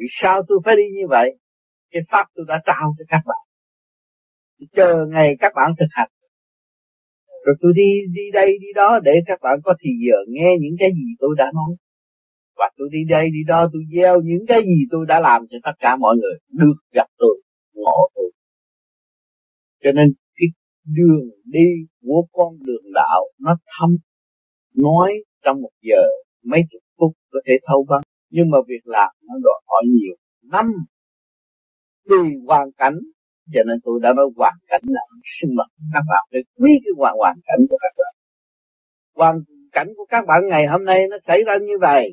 vì 0.00 0.06
sao 0.10 0.42
tôi 0.48 0.58
phải 0.64 0.76
đi 0.76 0.82
như 0.96 1.06
vậy? 1.08 1.28
Cái 1.90 2.02
pháp 2.10 2.26
tôi 2.34 2.44
đã 2.48 2.60
trao 2.66 2.94
cho 2.98 3.04
các 3.08 3.22
bạn. 3.26 3.42
Chờ 4.76 5.06
ngày 5.12 5.36
các 5.40 5.52
bạn 5.56 5.72
thực 5.78 5.86
hành. 5.90 6.10
Rồi 7.46 7.56
tôi 7.60 7.72
đi 7.74 7.90
đi 8.14 8.22
đây, 8.32 8.58
đi 8.60 8.66
đó 8.74 9.00
để 9.02 9.12
các 9.26 9.38
bạn 9.42 9.58
có 9.64 9.74
thì 9.80 9.90
giờ 10.06 10.16
nghe 10.28 10.50
những 10.60 10.76
cái 10.78 10.90
gì 10.94 11.06
tôi 11.18 11.34
đã 11.38 11.44
nói. 11.54 11.76
Và 12.56 12.70
tôi 12.76 12.88
đi 12.92 12.98
đây, 13.08 13.24
đi 13.32 13.38
đó, 13.46 13.68
tôi 13.72 13.82
gieo 13.96 14.20
những 14.20 14.46
cái 14.48 14.60
gì 14.62 14.78
tôi 14.90 15.06
đã 15.08 15.20
làm 15.20 15.46
cho 15.50 15.58
tất 15.62 15.72
cả 15.78 15.96
mọi 15.96 16.16
người 16.16 16.38
được 16.48 16.76
gặp 16.94 17.06
tôi, 17.18 17.42
ngộ 17.74 18.08
tôi. 18.14 18.30
Cho 19.82 19.92
nên 19.92 20.12
cái 20.34 20.46
đường 20.96 21.28
đi 21.44 21.66
của 22.02 22.26
con 22.32 22.54
đường 22.66 22.92
đạo 22.94 23.20
nó 23.38 23.56
thâm 23.66 23.96
nói 24.76 25.12
trong 25.44 25.62
một 25.62 25.70
giờ, 25.82 26.02
mấy 26.44 26.60
chục 26.70 26.82
phút 26.98 27.12
có 27.30 27.40
thể 27.46 27.52
thâu 27.66 27.86
vắng 27.88 28.02
nhưng 28.30 28.50
mà 28.50 28.58
việc 28.68 28.84
làm 28.84 29.10
nó 29.22 29.34
đòi 29.44 29.60
hỏi 29.66 29.82
nhiều 29.86 30.16
năm 30.42 30.66
tùy 32.08 32.28
hoàn 32.46 32.72
cảnh. 32.76 32.94
Cho 33.52 33.62
nên 33.66 33.76
tôi 33.84 34.00
đã 34.02 34.12
nói 34.12 34.26
hoàn 34.36 34.52
cảnh 34.68 34.80
là 34.84 35.00
sinh 35.40 35.50
mệnh 35.56 35.72
các 35.92 36.02
bạn, 36.10 36.24
phải 36.30 36.40
quý 36.56 36.80
cái 36.84 36.92
hoàn 36.96 37.14
hoàn 37.16 37.36
cảnh 37.46 37.66
của 37.70 37.78
các 37.80 37.92
bạn. 37.98 38.14
Hoàn 39.14 39.36
cảnh 39.72 39.88
của 39.96 40.06
các 40.08 40.24
bạn 40.28 40.40
ngày 40.48 40.66
hôm 40.66 40.84
nay 40.84 41.06
nó 41.10 41.16
xảy 41.26 41.38
ra 41.46 41.52
như 41.62 41.74
vậy, 41.80 42.10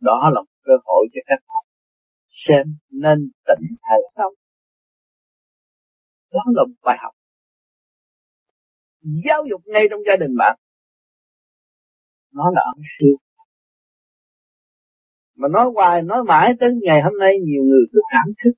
đó 0.00 0.30
là 0.34 0.40
một 0.40 0.52
cơ 0.62 0.72
hội 0.84 1.06
cho 1.12 1.20
các 1.26 1.38
bạn 1.48 1.64
xem 2.30 2.66
nên 2.90 3.30
tỉnh 3.46 3.66
hay 3.82 3.98
không. 4.16 4.32
Đó 6.32 6.40
là 6.46 6.62
một 6.64 6.74
bài 6.82 6.96
học. 7.02 7.12
Giáo 9.24 9.44
dục 9.50 9.60
ngay 9.64 9.86
trong 9.90 10.00
gia 10.06 10.16
đình 10.16 10.36
bạn, 10.38 10.58
nó 12.32 12.50
là 12.54 12.62
ân 12.74 12.82
sư 12.98 13.06
mà 15.40 15.48
nói 15.48 15.70
hoài, 15.74 16.02
nói 16.02 16.24
mãi 16.24 16.52
tới 16.60 16.70
ngày 16.82 17.02
hôm 17.04 17.18
nay 17.18 17.34
nhiều 17.44 17.62
người 17.64 17.84
cứ 17.92 18.00
cảm 18.12 18.32
thức. 18.44 18.50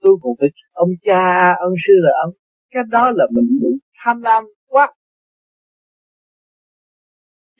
Tôi 0.00 0.16
cũng 0.22 0.36
phải, 0.40 0.48
ông 0.72 0.90
cha, 1.02 1.54
ông 1.60 1.74
sư 1.86 1.92
là 1.96 2.10
ông. 2.24 2.34
Cái 2.70 2.82
đó 2.90 3.10
là 3.14 3.24
mình 3.30 3.78
tham 4.04 4.22
lam 4.22 4.44
quá. 4.66 4.94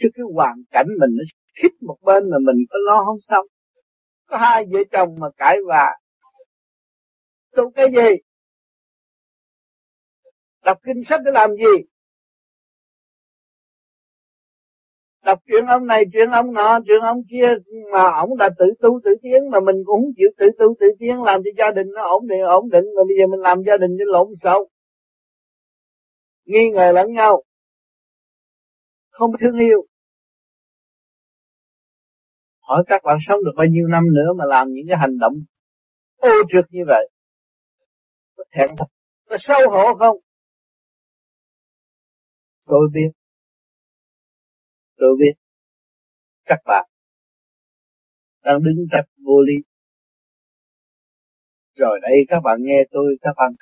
Chứ 0.01 0.09
cái 0.15 0.25
hoàn 0.35 0.57
cảnh 0.71 0.87
mình 1.01 1.11
nó 1.17 1.25
khít 1.63 1.83
một 1.83 1.97
bên 2.03 2.31
mà 2.31 2.37
mình 2.47 2.65
có 2.71 2.79
lo 2.87 3.05
không 3.05 3.19
xong 3.21 3.47
có 4.27 4.37
hai 4.37 4.65
vợ 4.71 4.79
chồng 4.93 5.15
mà 5.21 5.27
cãi 5.37 5.57
vã. 5.69 5.87
Tu 7.57 7.71
cái 7.71 7.87
gì? 7.95 8.11
Đọc 10.65 10.79
kinh 10.83 11.05
sách 11.05 11.21
để 11.25 11.31
làm 11.35 11.51
gì? 11.51 11.87
Đọc 15.27 15.39
chuyện 15.47 15.67
ông 15.67 15.87
này, 15.87 16.05
chuyện 16.13 16.31
ông 16.31 16.53
nọ, 16.53 16.79
chuyện 16.87 17.01
ông 17.03 17.23
kia, 17.31 17.49
mà 17.93 18.03
ổng 18.21 18.37
đã 18.37 18.49
tự 18.59 18.67
tu, 18.81 19.01
tự 19.05 19.11
tiến, 19.23 19.51
mà 19.51 19.59
mình 19.61 19.77
cũng 19.85 20.01
không 20.03 20.13
chịu 20.17 20.31
tự 20.39 20.51
tu, 20.59 20.67
tự 20.81 20.87
tiến, 20.99 21.23
làm 21.23 21.41
cho 21.45 21.51
gia 21.59 21.71
đình 21.71 21.87
nó 21.95 22.03
ổn 22.03 22.27
định 22.29 22.41
ổn 22.41 22.71
định. 22.71 22.85
Mà 22.97 23.03
bây 23.09 23.17
giờ 23.19 23.27
mình 23.27 23.41
làm 23.41 23.63
gia 23.67 23.77
đình 23.77 23.91
cho 23.99 24.05
lộn 24.13 24.29
xộn. 24.43 24.69
Nghi 26.45 26.71
ngờ 26.75 26.93
lẫn 26.93 27.13
nhau. 27.13 27.43
Không 29.11 29.31
thương 29.41 29.59
yêu. 29.59 29.87
Hỏi 32.61 32.85
các 32.87 33.01
bạn 33.05 33.19
sống 33.29 33.45
được 33.45 33.53
bao 33.57 33.67
nhiêu 33.67 33.87
năm 33.89 34.05
nữa 34.15 34.33
mà 34.39 34.45
làm 34.45 34.69
những 34.73 34.85
cái 34.89 34.99
hành 35.01 35.19
động 35.19 35.35
ô 36.17 36.31
trượt 36.49 36.65
như 36.71 36.81
vậy? 36.87 37.11
Có 38.37 38.45
thẹn 38.53 38.69
thật 38.79 38.87
có 39.29 39.37
xấu 39.39 39.71
hổ 39.71 39.95
không? 39.99 40.17
Tôi 42.67 42.89
biết 42.93 43.11
tôi 44.97 45.17
biết 45.19 45.33
các 46.45 46.59
bạn 46.65 46.89
đang 48.45 48.63
đứng 48.63 48.87
chấp 48.91 49.05
vô 49.25 49.43
lý. 49.43 49.55
Rồi 51.75 51.99
đây 52.03 52.17
các 52.29 52.41
bạn 52.45 52.59
nghe 52.61 52.85
tôi, 52.91 53.17
các 53.21 53.35
bạn 53.37 53.53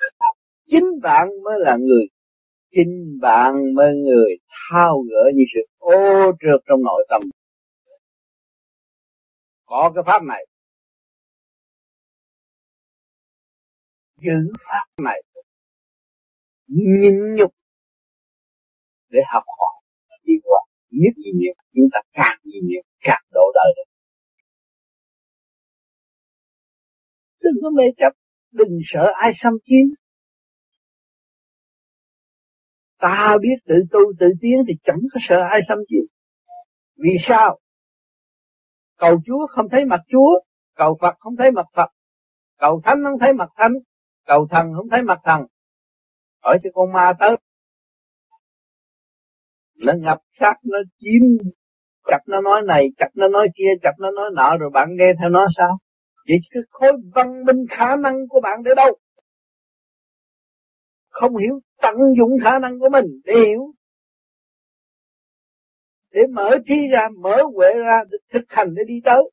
chính 0.67 0.83
bạn 1.01 1.27
mới 1.43 1.59
là 1.59 1.77
người. 1.79 2.05
Chính 2.71 3.19
bạn 3.21 3.73
mới 3.75 3.95
người 3.95 4.37
thao 4.49 5.01
gỡ 5.09 5.31
những 5.35 5.45
sự 5.53 5.59
ô 5.77 6.31
trượt 6.41 6.61
trong 6.67 6.83
nội 6.83 7.05
tâm. 7.09 7.21
Có 9.65 9.91
cái 9.95 10.03
pháp 10.07 10.23
này. 10.23 10.45
Giữ 14.17 14.53
pháp 14.59 15.03
này. 15.03 15.21
Nhịn 16.67 17.35
nhục 17.37 17.51
để 19.09 19.19
học 19.33 19.43
hỏi. 19.47 19.81
Đi 20.23 20.33
qua 20.43 20.59
nhất 21.03 21.13
nhiều 21.21 21.35
nhiều 21.41 21.53
chúng 21.75 21.89
ta 21.93 21.99
càng 22.13 22.37
nhiều 22.43 22.61
nhiều 22.69 22.81
càng 23.07 23.25
độ 23.31 23.45
đời 23.55 23.69
được 23.77 23.95
đừng 27.45 27.63
có 27.63 27.69
mê 27.69 27.83
chấp, 27.97 28.13
đừng 28.51 28.79
sợ 28.83 29.11
ai 29.15 29.31
xâm 29.35 29.53
chiếm. 29.63 29.95
Ta 32.99 33.37
biết 33.41 33.55
tự 33.67 33.75
tu, 33.91 33.99
tự 34.19 34.27
tiến 34.41 34.57
thì 34.67 34.73
chẳng 34.83 34.99
có 35.13 35.19
sợ 35.21 35.41
ai 35.51 35.61
xâm 35.67 35.77
chiếm. 35.87 36.03
Vì 36.95 37.17
sao? 37.19 37.59
Cầu 38.97 39.21
chúa 39.25 39.47
không 39.49 39.65
thấy 39.71 39.85
mặt 39.85 39.99
chúa, 40.07 40.39
cầu 40.75 40.97
phật 41.01 41.15
không 41.19 41.35
thấy 41.37 41.51
mặt 41.51 41.65
phật, 41.73 41.89
cầu 42.57 42.81
thánh 42.83 42.97
không 43.03 43.19
thấy 43.19 43.33
mặt 43.33 43.49
thánh, 43.55 43.71
cầu 44.25 44.47
thần 44.51 44.73
không 44.75 44.89
thấy 44.89 45.03
mặt 45.03 45.19
thần. 45.23 45.41
Hỏi 46.43 46.59
cho 46.63 46.69
con 46.73 46.91
ma 46.93 47.13
tới 47.19 47.37
nó 49.85 49.93
ngập 49.97 50.17
sát 50.39 50.53
nó 50.63 50.77
chiếm. 50.99 51.49
Chặt 52.07 52.19
nó 52.27 52.41
nói 52.41 52.61
này 52.61 52.87
chặt 52.97 53.09
nó 53.15 53.27
nói 53.27 53.47
kia 53.55 53.69
chặt 53.81 53.93
nó 53.99 54.11
nói 54.11 54.29
nọ, 54.33 54.57
rồi 54.57 54.69
bạn 54.73 54.89
nghe 54.95 55.13
theo 55.19 55.29
nó 55.29 55.45
sao? 55.57 55.77
Vậy 56.27 56.37
cái 56.51 56.63
khối 56.69 56.91
văn 57.15 57.45
minh 57.45 57.65
khả 57.69 57.95
năng 57.95 58.27
của 58.27 58.41
bạn 58.41 58.63
để 58.63 58.71
đâu? 58.75 58.97
Không 61.09 61.37
hiểu, 61.37 61.59
tận 61.81 61.95
dụng 62.17 62.31
khả 62.43 62.59
năng 62.59 62.79
của 62.79 62.89
mình 62.89 63.05
để 63.25 63.33
hiểu. 63.33 63.61
Để 66.11 66.21
mở 66.33 66.57
trí 66.67 66.87
ra, 66.91 67.07
mở 67.21 67.43
huệ 67.55 67.73
ra 67.85 67.99
để 68.11 68.17
thực 68.33 68.43
hành, 68.47 68.73
để 68.75 68.83
đi 68.87 69.01
tới. 69.03 69.23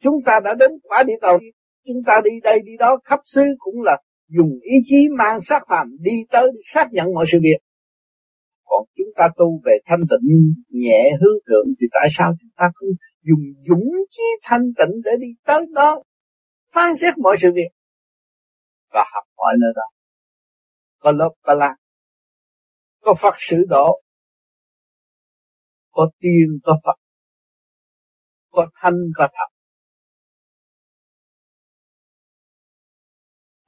Chúng 0.00 0.14
ta 0.26 0.40
đã 0.44 0.54
đến 0.54 0.70
quả 0.82 1.02
địa 1.02 1.18
cầu. 1.20 1.38
Chúng 1.86 2.02
ta 2.06 2.20
đi 2.24 2.30
đây, 2.42 2.60
đi 2.64 2.72
đó, 2.78 2.98
khắp 3.04 3.20
xứ 3.24 3.42
cũng 3.58 3.82
là 3.82 3.96
dùng 4.28 4.50
ý 4.62 4.76
chí 4.84 5.08
mang 5.18 5.38
sát 5.40 5.62
phàm 5.68 5.96
đi 6.00 6.12
tới 6.30 6.50
xác 6.64 6.88
nhận 6.92 7.06
mọi 7.14 7.26
sự 7.32 7.38
việc 7.42 7.67
còn 8.68 8.84
chúng 8.96 9.12
ta 9.16 9.28
tu 9.36 9.60
về 9.64 9.78
thanh 9.86 10.00
tịnh, 10.10 10.54
nhẹ 10.68 11.10
hướng 11.20 11.38
thượng 11.46 11.66
thì 11.80 11.86
tại 11.92 12.08
sao 12.10 12.32
chúng 12.40 12.50
ta 12.56 12.64
không 12.74 12.88
dùng 13.22 13.44
dũng 13.68 13.88
chí 14.10 14.22
thanh 14.42 14.64
tịnh 14.78 15.02
để 15.04 15.10
đi 15.20 15.28
tới 15.44 15.66
đó 15.74 16.02
phán 16.72 16.92
xét 17.00 17.18
mọi 17.18 17.36
sự 17.40 17.48
việc 17.54 17.70
và 18.92 19.04
học 19.14 19.24
hỏi 19.36 19.54
nơi 19.60 19.72
đó? 19.76 19.82
Có 20.98 21.10
lớp 21.10 21.30
có 21.42 21.54
la, 21.54 21.76
có 23.00 23.14
Phật 23.14 23.34
sự 23.38 23.56
độ, 23.68 24.02
có 25.90 26.10
tiên, 26.18 26.58
có 26.62 26.80
Phật, 26.84 26.98
có 28.50 28.66
thanh, 28.74 28.98
có 29.16 29.28
thật. 29.32 29.54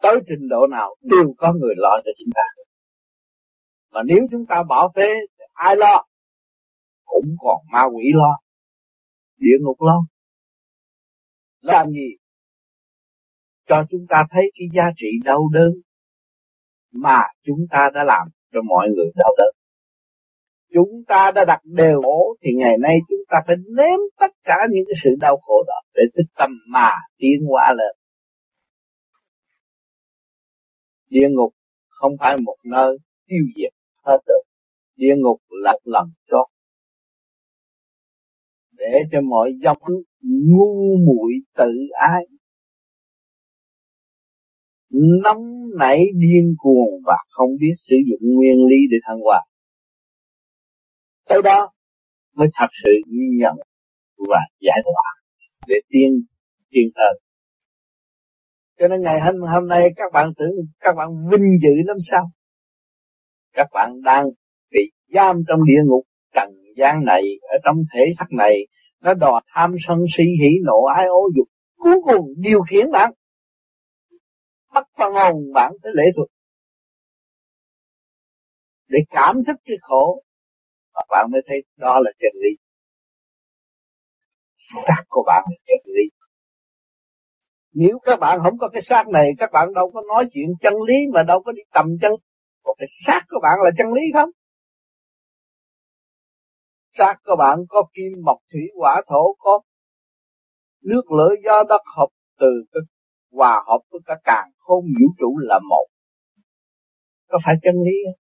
Tới 0.03 0.21
trình 0.29 0.49
độ 0.49 0.67
nào 0.67 0.97
đều 1.01 1.35
có 1.39 1.53
người 1.53 1.75
lo 1.77 1.91
cho 2.05 2.11
chúng 2.19 2.33
ta 2.35 2.60
mà 3.91 4.03
nếu 4.07 4.19
chúng 4.31 4.47
ta 4.47 4.63
bỏ 4.69 4.93
phế 4.95 5.09
ai 5.53 5.77
lo? 5.77 6.05
Cũng 7.05 7.37
còn 7.39 7.59
ma 7.73 7.85
quỷ 7.85 8.05
lo. 8.15 8.39
Địa 9.37 9.57
ngục 9.61 9.83
lo. 9.83 10.07
Làm 11.61 11.91
gì? 11.91 12.17
Cho 13.67 13.85
chúng 13.91 14.07
ta 14.09 14.25
thấy 14.31 14.43
cái 14.55 14.69
giá 14.75 14.91
trị 14.97 15.07
đau 15.25 15.49
đớn 15.53 15.73
mà 16.93 17.23
chúng 17.43 17.67
ta 17.71 17.91
đã 17.95 18.05
làm 18.05 18.29
cho 18.53 18.63
mọi 18.63 18.89
người 18.89 19.11
đau 19.15 19.35
đớn. 19.39 19.55
Chúng 20.75 21.05
ta 21.09 21.33
đã 21.35 21.45
đặt 21.45 21.61
đều 21.65 22.03
khổ 22.03 22.37
thì 22.43 22.51
ngày 22.57 22.77
nay 22.81 22.99
chúng 23.09 23.21
ta 23.29 23.41
phải 23.47 23.57
nếm 23.77 23.99
tất 24.19 24.31
cả 24.45 24.57
những 24.71 24.85
cái 24.87 24.95
sự 25.05 25.11
đau 25.21 25.37
khổ 25.37 25.65
đó 25.67 25.81
để 25.95 26.03
tích 26.15 26.33
tâm 26.37 26.51
mà 26.69 26.91
tiến 27.17 27.41
hóa 27.49 27.73
lên. 27.77 27.97
Địa 31.09 31.29
ngục 31.31 31.55
không 31.89 32.13
phải 32.21 32.37
một 32.45 32.57
nơi 32.65 32.99
tiêu 33.27 33.45
diệt 33.57 33.80
hết 34.07 34.19
được 34.27 34.43
địa 34.97 35.15
ngục 35.17 35.41
lạc 35.51 35.77
lần 35.85 36.07
chót. 36.31 36.47
Để 38.73 39.03
cho 39.13 39.21
mọi 39.21 39.53
giống 39.63 40.03
ngu 40.23 40.97
muội 41.07 41.33
tự 41.57 41.73
ái. 41.93 42.27
Nóng 45.23 45.71
nảy 45.79 45.99
điên 46.15 46.55
cuồng 46.59 47.03
và 47.07 47.17
không 47.29 47.51
biết 47.61 47.75
sử 47.79 47.97
dụng 48.11 48.35
nguyên 48.35 48.57
lý 48.71 48.77
để 48.91 48.97
thăng 49.07 49.21
hoa. 49.21 49.45
Tới 51.29 51.43
đó 51.43 51.73
mới 52.35 52.49
thật 52.55 52.69
sự 52.85 52.91
nhận 53.11 53.57
và 54.17 54.41
giải 54.61 54.79
tỏa 54.85 55.23
để 55.67 55.77
tiên 55.89 56.11
tiên 56.71 56.91
hơn 56.97 57.17
cho 58.81 58.89
nên 58.89 59.01
ngày 59.01 59.21
hôm 59.21 59.35
hôm 59.55 59.69
nay 59.69 59.89
các 59.97 60.13
bạn 60.13 60.33
tưởng, 60.39 60.51
các 60.81 60.97
bạn 60.97 61.09
vinh 61.31 61.59
dự 61.63 61.71
lắm 61.87 61.97
sao? 62.11 62.31
Các 63.53 63.67
bạn 63.73 64.03
đang 64.03 64.25
bị 64.71 64.81
giam 65.15 65.37
trong 65.49 65.65
địa 65.65 65.83
ngục, 65.87 66.05
trần 66.35 66.49
gian 66.77 67.05
này, 67.05 67.23
ở 67.43 67.57
trong 67.65 67.77
thể 67.95 68.05
xác 68.19 68.27
này. 68.31 68.67
Nó 69.01 69.15
đòi 69.15 69.43
tham 69.55 69.75
sân 69.81 69.99
si, 70.17 70.23
hỉ 70.23 70.51
nộ, 70.65 70.85
ái 70.85 71.07
ố, 71.07 71.31
dục. 71.37 71.49
Cuối 71.77 71.97
cùng 72.05 72.27
điều 72.37 72.61
khiển 72.63 72.91
bạn. 72.91 73.13
Bắt 74.75 74.87
phần 74.99 75.13
hồn 75.13 75.53
bạn 75.55 75.73
tới 75.83 75.93
lễ 75.95 76.05
thuật. 76.17 76.29
Để 78.89 78.99
cảm 79.11 79.37
thức 79.47 79.57
cái 79.65 79.77
khổ. 79.81 80.23
Và 80.95 81.03
bạn 81.11 81.29
mới 81.33 81.41
thấy 81.47 81.63
đó 81.77 82.01
là 82.01 82.11
chân 82.21 82.33
lý. 82.43 82.51
Xác 84.59 85.05
của 85.09 85.23
bạn 85.27 85.45
là 85.51 85.57
chân 85.67 85.95
lý. 85.95 86.03
Nếu 87.73 87.99
các 88.03 88.21
bạn 88.21 88.39
không 88.43 88.59
có 88.59 88.69
cái 88.69 88.83
xác 88.83 89.09
này, 89.09 89.31
các 89.39 89.51
bạn 89.53 89.75
đâu 89.75 89.91
có 89.91 90.03
nói 90.09 90.27
chuyện 90.33 90.47
chân 90.61 90.75
lý 90.87 90.95
mà 91.13 91.23
đâu 91.23 91.43
có 91.43 91.53
đi 91.53 91.63
tầm 91.73 91.87
chân 92.03 92.13
có 92.63 92.75
cái 92.79 92.87
xác 93.07 93.21
của 93.29 93.41
bạn 93.43 93.59
là 93.65 93.71
chân 93.79 93.93
lý 93.93 94.03
không? 94.15 94.31
Xác 96.99 97.15
của 97.25 97.37
bạn 97.39 97.59
có 97.69 97.83
kim 97.95 98.13
mộc 98.25 98.39
thủy, 98.53 98.63
hỏa, 98.77 99.03
thổ, 99.09 99.35
có 99.39 99.61
nước, 100.83 101.03
lửa 101.19 101.35
do 101.45 101.63
đất, 101.69 101.83
hợp, 101.97 102.09
từ 102.39 102.47
cái 102.73 102.81
hòa, 103.33 103.63
hợp 103.67 103.81
với 103.91 104.01
cả 104.07 104.15
càng. 104.25 104.51
Không 104.59 104.85
vũ 104.85 105.07
trụ 105.19 105.39
là 105.39 105.59
một. 105.69 105.87
Có 107.29 107.39
phải 107.45 107.55
chân 107.63 107.75
lý 107.75 107.97
không? 108.07 108.21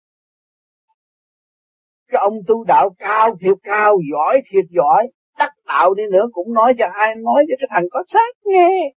Cái 2.08 2.20
ông 2.22 2.34
tu 2.48 2.63
đạo 2.63 2.89
cao 3.00 3.36
thiệt, 3.41 3.58
cao 3.63 3.98
giỏi 4.12 4.41
thiệt 4.52 4.65
giỏi, 4.70 5.08
đắc 5.38 5.54
đạo 5.65 5.94
đi 5.94 6.04
nữa 6.12 6.26
cũng 6.32 6.54
nói 6.54 6.74
cho 6.78 6.86
ai 6.94 7.15
nói 7.15 7.44
cho 7.50 7.56
cái 7.60 7.67
thằng 7.70 7.84
có 7.91 8.04
xác 8.08 8.34
nghe. 8.46 8.94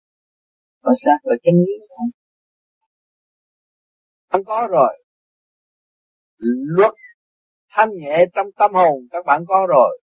Có 0.82 0.92
xác 1.06 1.18
là 1.24 1.36
chân 1.44 1.54
lý 1.56 1.74
không? 1.90 2.10
Anh 4.30 4.44
có 4.44 4.68
rồi 4.72 5.03
luật 6.46 6.94
thanh 7.70 7.90
nhẹ 7.94 8.26
trong 8.34 8.48
tâm 8.56 8.74
hồn, 8.74 9.08
các 9.12 9.26
bạn 9.26 9.44
có 9.48 9.66
rồi. 9.70 10.02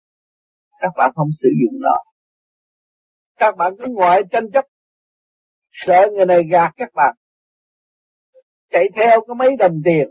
Các 0.79 0.91
bạn 0.97 1.13
không 1.15 1.29
sử 1.33 1.49
dụng 1.63 1.81
nó. 1.81 1.97
Các 3.37 3.57
bạn 3.57 3.73
cứ 3.79 3.87
ngoại 3.91 4.23
tranh 4.31 4.51
chấp. 4.53 4.65
Sợ 5.73 6.07
người 6.13 6.27
này 6.27 6.43
gạt 6.51 6.73
các 6.77 6.93
bạn. 6.95 7.15
Chạy 8.71 8.89
theo 8.95 9.21
có 9.27 9.35
mấy 9.35 9.57
đồng 9.57 9.81
tiền. 9.85 10.11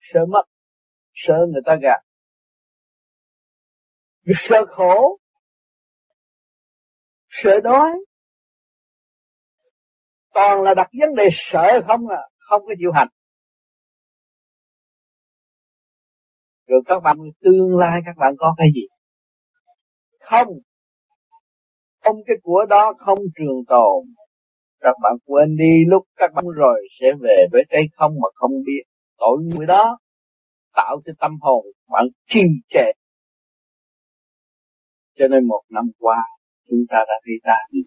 Sợ 0.00 0.20
mất. 0.28 0.42
Sợ 1.14 1.46
người 1.52 1.62
ta 1.66 1.76
gạt. 1.82 2.00
Sợ 4.34 4.66
khổ. 4.66 5.18
Sợ 7.28 7.60
đói. 7.60 7.90
Toàn 10.34 10.62
là 10.62 10.74
đặt 10.74 10.90
vấn 11.00 11.14
đề 11.14 11.28
sợ 11.32 11.80
không 11.86 12.08
à. 12.08 12.22
Không 12.38 12.62
có 12.66 12.74
chịu 12.78 12.92
hành. 12.92 13.08
Rồi 16.66 16.82
các 16.86 17.00
bạn 17.02 17.16
tương 17.40 17.76
lai 17.76 18.00
các 18.06 18.16
bạn 18.18 18.34
có 18.38 18.54
cái 18.58 18.68
gì? 18.74 18.86
Không. 20.20 20.48
Không 22.04 22.16
cái 22.26 22.36
của 22.42 22.66
đó, 22.68 22.94
không 22.98 23.18
trường 23.36 23.64
tồn. 23.68 24.04
Các 24.80 24.94
bạn 25.02 25.12
quên 25.24 25.56
đi, 25.56 25.84
lúc 25.86 26.06
các 26.16 26.30
bạn 26.34 26.44
rồi 26.56 26.88
sẽ 27.00 27.06
về 27.20 27.46
với 27.52 27.62
cái 27.68 27.82
không 27.96 28.12
mà 28.22 28.28
không 28.34 28.50
biết. 28.66 28.82
Tội 29.18 29.38
người 29.42 29.66
đó 29.66 29.98
tạo 30.74 31.00
cho 31.06 31.12
tâm 31.18 31.38
hồn 31.40 31.66
bạn 31.88 32.04
trì 32.28 32.42
trệ. 32.68 32.92
Cho 35.18 35.28
nên 35.28 35.46
một 35.46 35.62
năm 35.68 35.84
qua, 35.98 36.16
chúng 36.68 36.80
ta 36.88 36.96
đã 37.08 37.14
thấy 37.24 37.34
ra 37.42 37.56
đi. 37.70 37.80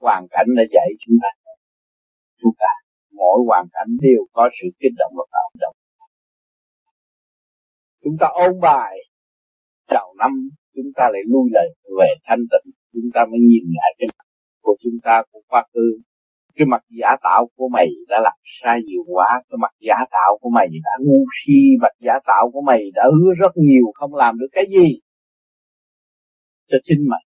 Hoàn 0.00 0.26
cảnh 0.30 0.46
đã 0.56 0.62
dạy 0.72 0.88
chúng 1.06 1.16
ta. 1.22 1.28
Chúng 2.40 2.52
ta, 2.58 2.66
mỗi 3.12 3.38
hoàn 3.46 3.66
cảnh 3.72 3.88
đều 4.00 4.26
có 4.32 4.50
sự 4.62 4.68
kích 4.80 4.92
động 4.98 5.12
và 5.16 5.24
tạo 5.32 5.50
động 5.60 5.76
chúng 8.04 8.16
ta 8.20 8.26
ôn 8.26 8.60
bài. 8.60 8.96
Đầu 9.90 10.14
năm, 10.18 10.30
chúng 10.74 10.90
ta 10.96 11.04
lại 11.12 11.22
lui 11.26 11.50
lại 11.52 11.66
về 11.98 12.08
thanh 12.24 12.44
tịnh. 12.50 12.72
Chúng 12.92 13.10
ta 13.14 13.24
mới 13.30 13.40
nhìn 13.40 13.64
lại 13.80 13.94
cái 13.98 14.08
mặt 14.18 14.24
của 14.62 14.76
chúng 14.82 14.98
ta 15.02 15.22
của 15.32 15.40
quá 15.48 15.64
khứ 15.74 15.98
cái 16.56 16.66
mặt 16.66 16.82
giả 16.90 17.16
tạo 17.22 17.48
của 17.56 17.68
mày 17.68 17.86
đã 18.08 18.20
làm 18.22 18.38
sai 18.62 18.80
nhiều 18.86 19.02
quá. 19.06 19.42
Cái 19.48 19.56
mặt 19.60 19.72
giả 19.80 19.94
tạo 20.10 20.38
của 20.40 20.50
mày 20.50 20.68
đã 20.82 20.90
ngu 21.00 21.24
si. 21.44 21.76
Mặt 21.80 21.92
giả 22.00 22.12
tạo 22.26 22.50
của 22.52 22.60
mày 22.60 22.80
đã 22.94 23.02
hứa 23.04 23.32
rất 23.38 23.52
nhiều, 23.56 23.84
không 23.94 24.14
làm 24.14 24.38
được 24.38 24.46
cái 24.52 24.64
gì. 24.76 24.98
Cho 26.68 26.78
chính 26.84 27.08
mày 27.08 27.24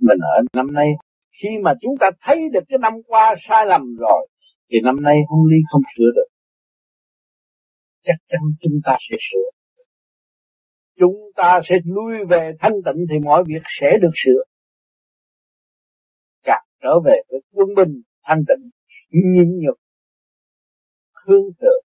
mình 0.00 0.18
ở 0.18 0.42
năm 0.52 0.66
nay, 0.72 0.88
khi 1.42 1.48
mà 1.62 1.72
chúng 1.80 1.96
ta 2.00 2.10
thấy 2.20 2.48
được 2.52 2.64
cái 2.68 2.78
năm 2.78 2.92
qua 3.06 3.34
sai 3.48 3.66
lầm 3.66 3.82
rồi, 3.98 4.28
thì 4.70 4.78
năm 4.84 4.96
nay 5.02 5.16
không 5.28 5.46
ly 5.50 5.56
không 5.72 5.82
sửa 5.96 6.10
được 6.16 6.28
chắc 8.08 8.18
chắn 8.28 8.40
chúng 8.60 8.80
ta 8.84 8.96
sẽ 9.10 9.16
sửa. 9.20 9.48
Chúng 10.98 11.16
ta 11.36 11.60
sẽ 11.64 11.76
lui 11.84 12.14
về 12.28 12.52
thanh 12.60 12.72
tịnh 12.84 13.06
thì 13.10 13.18
mọi 13.24 13.44
việc 13.46 13.62
sẽ 13.66 13.98
được 14.02 14.12
sửa. 14.14 14.42
Càng 16.42 16.64
trở 16.82 17.00
về 17.04 17.22
với 17.28 17.40
quân 17.52 17.68
bình, 17.76 18.02
thanh 18.22 18.42
tịnh, 18.48 18.70
nhịn 19.10 19.58
nhục 19.58 19.78
hương 21.26 21.50
thượng 21.60 21.88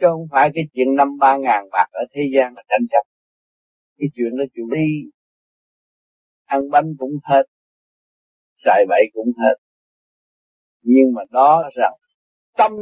chứ 0.00 0.06
không 0.10 0.26
phải 0.30 0.50
cái 0.54 0.64
chuyện 0.74 0.86
năm 0.96 1.08
ba 1.18 1.36
ngàn 1.36 1.64
bạc 1.72 1.86
ở 1.92 2.04
thế 2.12 2.22
gian 2.34 2.54
mà 2.54 2.62
tranh 2.68 2.86
chấp. 2.90 3.02
Cái 3.98 4.08
chuyện 4.14 4.36
đó 4.38 4.44
chuyện 4.54 4.66
đi, 4.72 5.10
ăn 6.44 6.70
bánh 6.70 6.94
cũng 6.98 7.12
hết, 7.24 7.42
xài 8.56 8.84
bậy 8.88 9.04
cũng 9.12 9.32
hết. 9.38 9.54
Nhưng 10.82 11.12
mà 11.14 11.22
đó 11.30 11.70
rằng 11.74 11.92
tâm 12.56 12.72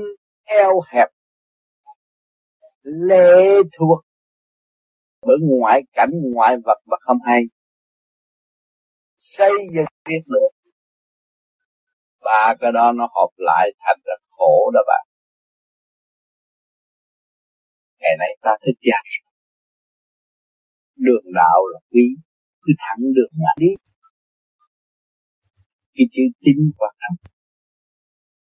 eo 0.49 0.81
hẹp. 0.93 1.09
Lệ 2.83 3.63
thuộc. 3.79 4.05
Bởi 5.23 5.37
ngoại 5.43 5.83
cảnh, 5.93 6.11
ngoại 6.35 6.57
vật 6.65 6.79
và 6.87 6.97
không 7.01 7.19
hay. 7.27 7.43
Xây 9.17 9.53
dựng 9.75 9.87
biết 10.09 10.23
được. 10.27 10.49
Ba 12.21 12.55
cái 12.61 12.73
đó 12.73 12.93
nó 12.93 13.09
hợp 13.15 13.31
lại 13.37 13.71
thành 13.79 14.01
ra 14.05 14.15
khổ 14.31 14.71
đó 14.75 14.81
bạn. 14.87 15.07
Ngày 18.01 18.17
nay 18.19 18.29
ta 18.43 18.57
thích 18.67 18.79
giác 18.81 19.03
đường 20.97 21.25
đạo 21.35 21.67
là 21.73 21.81
quý. 21.91 22.17
Cứ 22.63 22.73
thẳng 22.79 23.05
đường 23.15 23.31
mà 23.33 23.51
đi. 23.59 23.69
Cái 25.95 26.07
chữ 26.13 26.23
tin 26.41 26.57
quan 26.79 26.95
trọng 27.01 27.17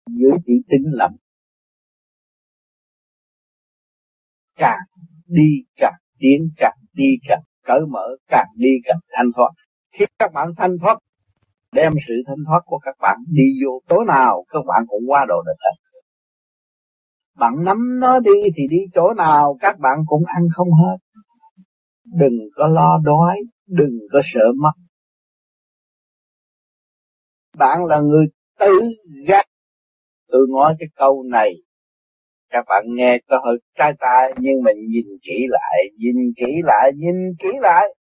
dưới 0.06 0.32
chữ 0.46 0.52
tin 0.68 0.82
lầm 0.92 1.10
càng 4.62 4.84
đi 5.26 5.50
càng 5.76 5.98
tiến 6.18 6.40
càng 6.56 6.78
đi 6.92 7.10
càng 7.28 7.42
cởi 7.64 7.80
mở 7.92 8.06
càng 8.28 8.48
đi 8.56 8.70
càng 8.84 8.98
thanh 9.16 9.30
thoát 9.36 9.50
khi 9.92 10.04
các 10.18 10.30
bạn 10.32 10.48
thanh 10.56 10.76
thoát 10.82 10.98
đem 11.72 11.92
sự 12.08 12.14
thanh 12.26 12.44
thoát 12.46 12.60
của 12.64 12.78
các 12.78 12.96
bạn 13.00 13.18
đi 13.28 13.44
vô 13.64 13.80
tối 13.88 14.04
nào 14.06 14.44
các 14.48 14.64
bạn 14.66 14.82
cũng 14.88 15.02
qua 15.08 15.24
độ 15.28 15.42
được 15.46 15.58
hết 15.64 15.82
bạn 17.34 17.64
nắm 17.64 18.00
nó 18.00 18.20
đi 18.20 18.30
thì 18.56 18.62
đi 18.70 18.76
chỗ 18.94 19.14
nào 19.14 19.56
các 19.60 19.78
bạn 19.78 19.98
cũng 20.06 20.22
ăn 20.26 20.48
không 20.54 20.68
hết. 20.72 20.96
Đừng 22.04 22.38
có 22.56 22.68
lo 22.68 22.98
đói, 23.04 23.36
đừng 23.66 23.98
có 24.12 24.20
sợ 24.24 24.52
mất. 24.56 24.72
Bạn 27.58 27.84
là 27.84 28.00
người 28.00 28.26
tự 28.58 28.80
gác. 29.28 29.46
Tôi 30.28 30.46
nói 30.50 30.74
cái 30.78 30.88
câu 30.96 31.22
này, 31.22 31.52
các 32.52 32.64
bạn 32.68 32.84
nghe 32.86 33.18
có 33.28 33.40
hơi 33.44 33.58
tai 33.78 33.92
tai 34.00 34.32
nhưng 34.38 34.62
mà 34.64 34.70
nhìn 34.72 35.06
kỹ 35.22 35.46
lại, 35.48 35.76
nhìn 35.96 36.16
kỹ 36.36 36.52
lại, 36.64 36.92
nhìn 36.96 37.14
kỹ 37.38 37.48
lại. 37.60 37.94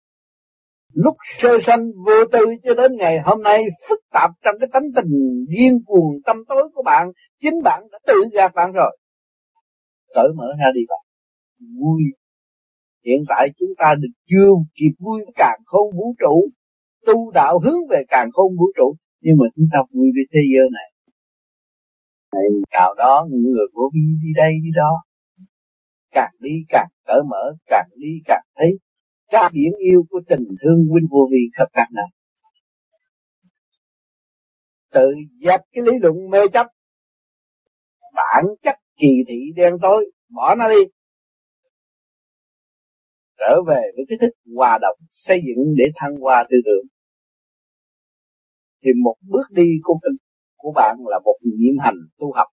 Lúc 0.93 1.15
sơ 1.23 1.59
sanh 1.59 1.91
vô 2.05 2.25
tư 2.31 2.45
cho 2.63 2.73
đến 2.75 2.91
ngày 2.97 3.19
hôm 3.25 3.41
nay 3.41 3.63
phức 3.89 3.99
tạp 4.13 4.31
trong 4.43 4.55
cái 4.59 4.69
tánh 4.73 4.91
tình 4.95 5.45
điên 5.47 5.79
cuồng 5.85 6.21
tâm 6.25 6.37
tối 6.47 6.69
của 6.73 6.83
bạn, 6.83 7.07
chính 7.41 7.63
bạn 7.63 7.83
đã 7.91 7.99
tự 8.07 8.23
gạt 8.33 8.51
bạn 8.55 8.71
rồi. 8.71 8.97
Cởi 10.13 10.27
mở 10.35 10.47
ra 10.59 10.65
đi 10.75 10.81
bạn. 10.89 10.99
Vui. 11.79 12.03
Hiện 13.05 13.23
tại 13.29 13.49
chúng 13.59 13.69
ta 13.77 13.93
được 13.99 14.13
chưa 14.29 14.49
kịp 14.75 14.93
vui 14.99 15.21
càng 15.35 15.59
không 15.65 15.91
vũ 15.97 16.15
trụ. 16.19 16.49
Tu 17.05 17.31
đạo 17.31 17.59
hướng 17.59 17.87
về 17.89 18.03
càng 18.07 18.29
không 18.33 18.51
vũ 18.59 18.65
trụ. 18.77 18.95
Nhưng 19.21 19.35
mà 19.37 19.45
chúng 19.55 19.65
ta 19.71 19.79
vui 19.93 20.07
với 20.15 20.23
thế 20.33 20.39
giới 20.55 20.69
này 20.71 20.90
này 22.33 22.43
cào 22.69 22.93
đó 22.93 23.27
những 23.29 23.51
người 23.51 23.67
vô 23.73 23.89
vi 23.93 24.01
đi 24.23 24.29
đây 24.35 24.51
đi 24.63 24.69
đó. 24.75 25.03
Càng 26.11 26.33
đi 26.39 26.51
càng 26.69 26.87
cởi 27.05 27.21
mở, 27.29 27.55
càng 27.65 27.89
đi 27.95 28.07
càng 28.25 28.43
thấy 28.55 28.71
các 29.31 29.51
biển 29.53 29.71
yêu 29.77 30.03
của 30.09 30.21
tình 30.27 30.47
thương 30.61 30.87
huynh 30.89 31.07
vô 31.11 31.27
vi 31.31 31.37
khắp 31.57 31.65
các 31.73 31.87
nơi. 31.91 32.05
Tự 34.91 35.11
dẹp 35.45 35.59
cái 35.71 35.83
lý 35.83 35.91
luận 36.01 36.29
mê 36.29 36.39
chấp, 36.53 36.67
bản 38.15 38.45
chất 38.63 38.75
kỳ 38.97 39.07
thị 39.27 39.39
đen 39.55 39.73
tối, 39.81 40.11
bỏ 40.29 40.55
nó 40.55 40.69
đi. 40.69 40.81
Trở 43.37 43.61
về 43.67 43.81
với 43.95 44.05
cái 44.09 44.17
thức 44.21 44.35
hòa 44.55 44.77
đồng 44.81 44.97
xây 45.09 45.41
dựng 45.47 45.75
để 45.77 45.85
thăng 45.95 46.15
hoa 46.15 46.45
tư 46.49 46.57
tưởng. 46.65 46.85
Thì 48.83 48.89
một 49.03 49.15
bước 49.21 49.45
đi 49.51 49.63
của 49.83 49.99
mình 50.03 50.17
của 50.61 50.71
bạn 50.75 50.95
là 50.99 51.19
một 51.25 51.37
niệm 51.43 51.77
hành, 51.79 51.95
tu 52.17 52.33
học. 52.33 52.47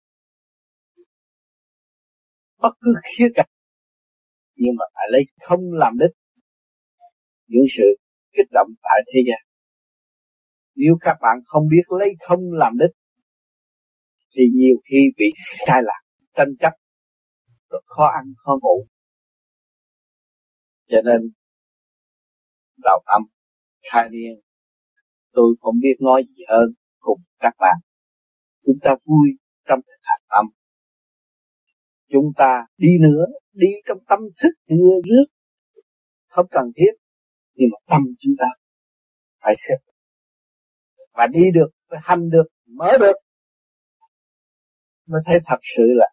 Bất 2.58 2.74
cứ 2.80 2.94
khía 3.04 3.28
cạnh, 3.34 3.50
nhưng 4.56 4.74
mà 4.78 4.84
phải 4.94 5.06
lấy 5.10 5.22
không 5.40 5.60
làm 5.72 5.98
đích 5.98 6.10
những 7.46 7.64
sự 7.76 7.84
kích 8.32 8.46
động 8.52 8.68
tại 8.82 9.00
thế 9.06 9.20
gian. 9.28 9.42
Nếu 10.74 10.96
các 11.00 11.16
bạn 11.20 11.36
không 11.46 11.68
biết 11.70 11.82
lấy 12.00 12.14
không 12.20 12.40
làm 12.52 12.78
đích, 12.78 12.90
thì 14.36 14.42
nhiều 14.54 14.76
khi 14.90 14.96
bị 15.16 15.24
sai 15.36 15.80
lạc, 15.84 16.00
tranh 16.34 16.56
chấp, 16.60 16.72
rồi 17.70 17.82
khó 17.86 18.04
ăn, 18.06 18.24
khó 18.36 18.58
ngủ. 18.62 18.86
Cho 20.88 20.98
nên, 21.04 21.20
đạo 22.76 23.02
tâm, 23.06 23.22
khai 23.92 24.08
niên, 24.10 24.40
tôi 25.32 25.54
không 25.60 25.74
biết 25.82 25.94
nói 26.00 26.22
gì 26.28 26.44
hơn 26.48 26.74
cùng 26.98 27.20
các 27.38 27.54
bạn 27.58 27.76
chúng 28.68 28.78
ta 28.82 28.90
vui 29.04 29.28
trong 29.68 29.80
thực 29.86 30.00
hành 30.02 30.22
tâm 30.28 30.44
chúng 32.12 32.32
ta 32.36 32.66
đi 32.76 32.88
nữa, 33.00 33.24
đi 33.52 33.68
trong 33.86 33.98
tâm 34.08 34.18
thức 34.42 34.50
đưa 34.66 34.90
rước. 35.04 35.24
Không 36.28 36.46
cần 36.50 36.64
thiết, 36.76 36.92
nhưng 37.54 37.68
mà 37.72 37.78
tâm 37.86 38.02
chúng 38.20 38.34
ta 38.38 38.46
phải 39.40 39.54
xếp. 39.68 39.92
Và 41.12 41.26
đi 41.32 41.40
được, 41.54 41.70
phải 41.90 41.98
hành 42.02 42.30
được, 42.30 42.46
mở 42.66 42.98
được. 43.00 43.16
Mới 45.06 45.20
thấy 45.26 45.38
thật 45.46 45.58
sự 45.76 45.82
là 45.86 46.08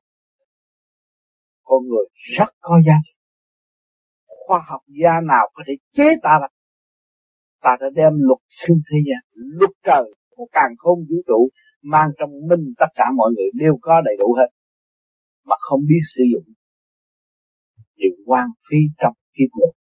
con 1.64 1.84
người 1.88 2.06
rất 2.38 2.50
có 2.60 2.80
giá 2.88 2.94
trị. 3.06 3.12
Khoa 4.26 4.62
học 4.68 4.82
gia 5.04 5.22
nào 5.28 5.50
có 5.54 5.64
thể 5.68 5.74
chế 5.94 6.16
ta 6.24 6.40
được 6.42 6.56
ta 7.66 7.78
đã 7.82 7.88
đem 7.96 8.14
luật 8.18 8.40
xương 8.50 8.82
thế 8.90 8.98
gian, 9.08 9.22
luật 9.60 9.72
trời 9.84 10.06
của 10.30 10.48
càng 10.52 10.72
không 10.78 11.00
vũ 11.10 11.18
trụ 11.28 11.50
mang 11.94 12.10
trong 12.18 12.30
mình 12.50 12.74
tất 12.78 12.92
cả 12.96 13.06
mọi 13.16 13.30
người 13.36 13.50
đều 13.54 13.78
có 13.82 14.02
đầy 14.06 14.16
đủ 14.20 14.34
hết, 14.40 14.50
mà 15.46 15.56
không 15.60 15.82
biết 15.90 16.04
sử 16.16 16.24
dụng. 16.34 16.54
Thì 17.98 18.08
quan 18.26 18.48
phí 18.70 18.78
trong 18.98 19.14
kiếp 19.36 19.50
người. 19.58 19.72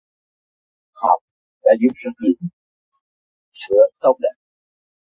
Họ 0.92 1.20
đã 1.64 1.72
giúp 1.80 1.92
rất 1.94 2.10
nhiều. 2.20 2.48
Sửa 3.52 3.84
tốt 4.00 4.16
đẹp. 4.22 4.36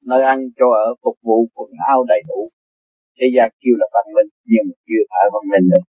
Nơi 0.02 0.22
ăn 0.22 0.40
cho 0.58 0.66
ở, 0.86 0.96
phục 1.04 1.18
vụ, 1.22 1.48
quần 1.54 1.70
áo 1.88 2.04
đầy 2.08 2.22
đủ. 2.28 2.50
Thế 3.18 3.28
gian 3.36 3.50
kêu 3.60 3.76
là 3.78 3.88
văn 3.94 4.06
minh, 4.16 4.30
nhưng 4.46 4.64
mà 4.68 4.76
chưa 4.88 5.04
phải 5.10 5.30
văn 5.34 5.44
minh 5.52 5.70
được 5.70 5.86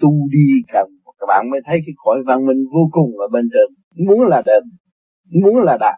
tu 0.00 0.10
đi 0.30 0.46
cần, 0.72 0.86
các 1.18 1.26
bạn 1.28 1.50
mới 1.50 1.60
thấy 1.66 1.78
cái 1.86 1.94
cõi 1.96 2.22
văn 2.26 2.46
minh 2.46 2.64
vô 2.72 2.88
cùng 2.92 3.18
ở 3.18 3.28
bên 3.28 3.48
trên. 3.52 3.68
Muốn 4.06 4.20
là 4.20 4.42
đền, 4.46 4.62
muốn 5.42 5.56
là 5.56 5.76
đạt 5.80 5.94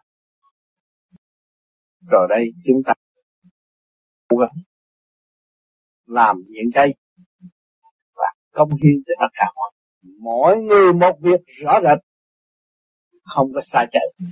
rồi 2.10 2.26
đây, 2.30 2.52
chúng 2.66 2.82
ta 2.86 2.92
làm 6.06 6.36
những 6.48 6.70
cái 6.74 6.94
và 8.14 8.32
công 8.50 8.70
hiến 8.82 9.02
cho 9.06 9.12
tất 9.20 9.28
cả 9.32 9.44
mọi 9.56 9.70
mỗi 10.20 10.60
người 10.60 10.92
một 10.92 11.18
việc 11.20 11.40
rõ 11.46 11.80
rệt, 11.82 11.98
không 13.22 13.52
có 13.54 13.60
sai 13.60 13.86
chạy 13.92 14.28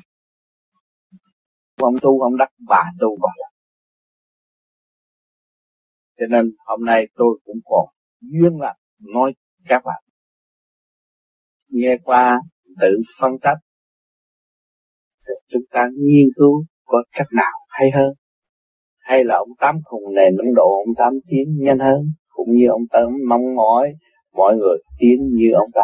ông 1.76 1.94
tu, 2.02 2.20
ông 2.20 2.36
đắc, 2.36 2.52
bà 2.68 2.84
tu, 3.00 3.16
bà 3.22 3.28
đắc 3.38 3.56
cho 6.18 6.26
nên 6.26 6.52
hôm 6.66 6.84
nay 6.84 7.06
tôi 7.14 7.38
cũng 7.44 7.58
còn 7.64 7.88
duyên 8.20 8.60
là 8.60 8.74
nói 8.98 9.34
các 9.64 9.82
bạn. 9.84 10.02
Nghe 11.68 11.96
qua 12.04 12.40
tự 12.80 13.02
phân 13.20 13.32
tích 13.42 13.58
chúng 15.48 15.62
ta 15.70 15.88
nghiên 15.98 16.28
cứu 16.36 16.64
có 16.84 17.04
cách 17.12 17.26
nào 17.32 17.52
hay 17.68 17.90
hơn 17.94 18.12
hay 19.06 19.24
là 19.24 19.34
ông 19.36 19.48
tám 19.58 19.80
khùng 19.84 20.14
này 20.14 20.24
Ấn 20.24 20.54
độ, 20.54 20.82
ông 20.86 20.94
tám 20.98 21.12
tiến 21.28 21.56
nhanh 21.58 21.78
hơn, 21.78 22.12
cũng 22.28 22.48
như 22.52 22.68
ông 22.68 22.82
tám 22.90 23.04
mong 23.28 23.54
mỏi, 23.54 23.92
mọi 24.32 24.56
người 24.56 24.78
tiến 24.98 25.30
như 25.32 25.52
ông 25.54 25.70
ta. 25.74 25.82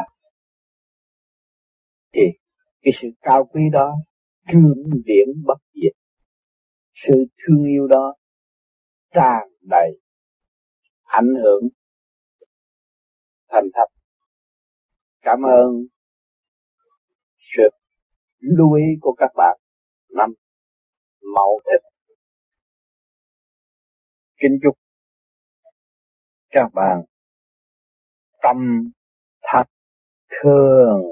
Thì 2.12 2.22
cái 2.82 2.92
sự 3.00 3.08
cao 3.20 3.44
quý 3.44 3.62
đó 3.72 3.94
trương 4.48 4.74
viễn 5.06 5.26
bất 5.46 5.58
diệt. 5.74 5.92
Sự 6.92 7.14
thương 7.14 7.64
yêu 7.64 7.86
đó 7.86 8.14
tràn 9.14 9.48
đầy 9.60 10.00
ảnh 11.02 11.34
hưởng 11.42 11.68
thành 13.48 13.64
thật. 13.74 13.86
Cảm 15.20 15.42
ơn 15.42 15.70
sự 17.56 17.68
lưu 18.40 18.72
ý 18.72 18.84
của 19.00 19.12
các 19.12 19.30
bạn. 19.36 19.58
Năm 20.08 20.32
mẫu 21.34 21.60
thịt 21.64 21.91
kính 24.42 24.58
chúc 24.62 24.78
các 26.50 26.68
bạn 26.74 27.02
tâm 28.42 28.90
thật 29.42 29.64
thường 30.42 31.02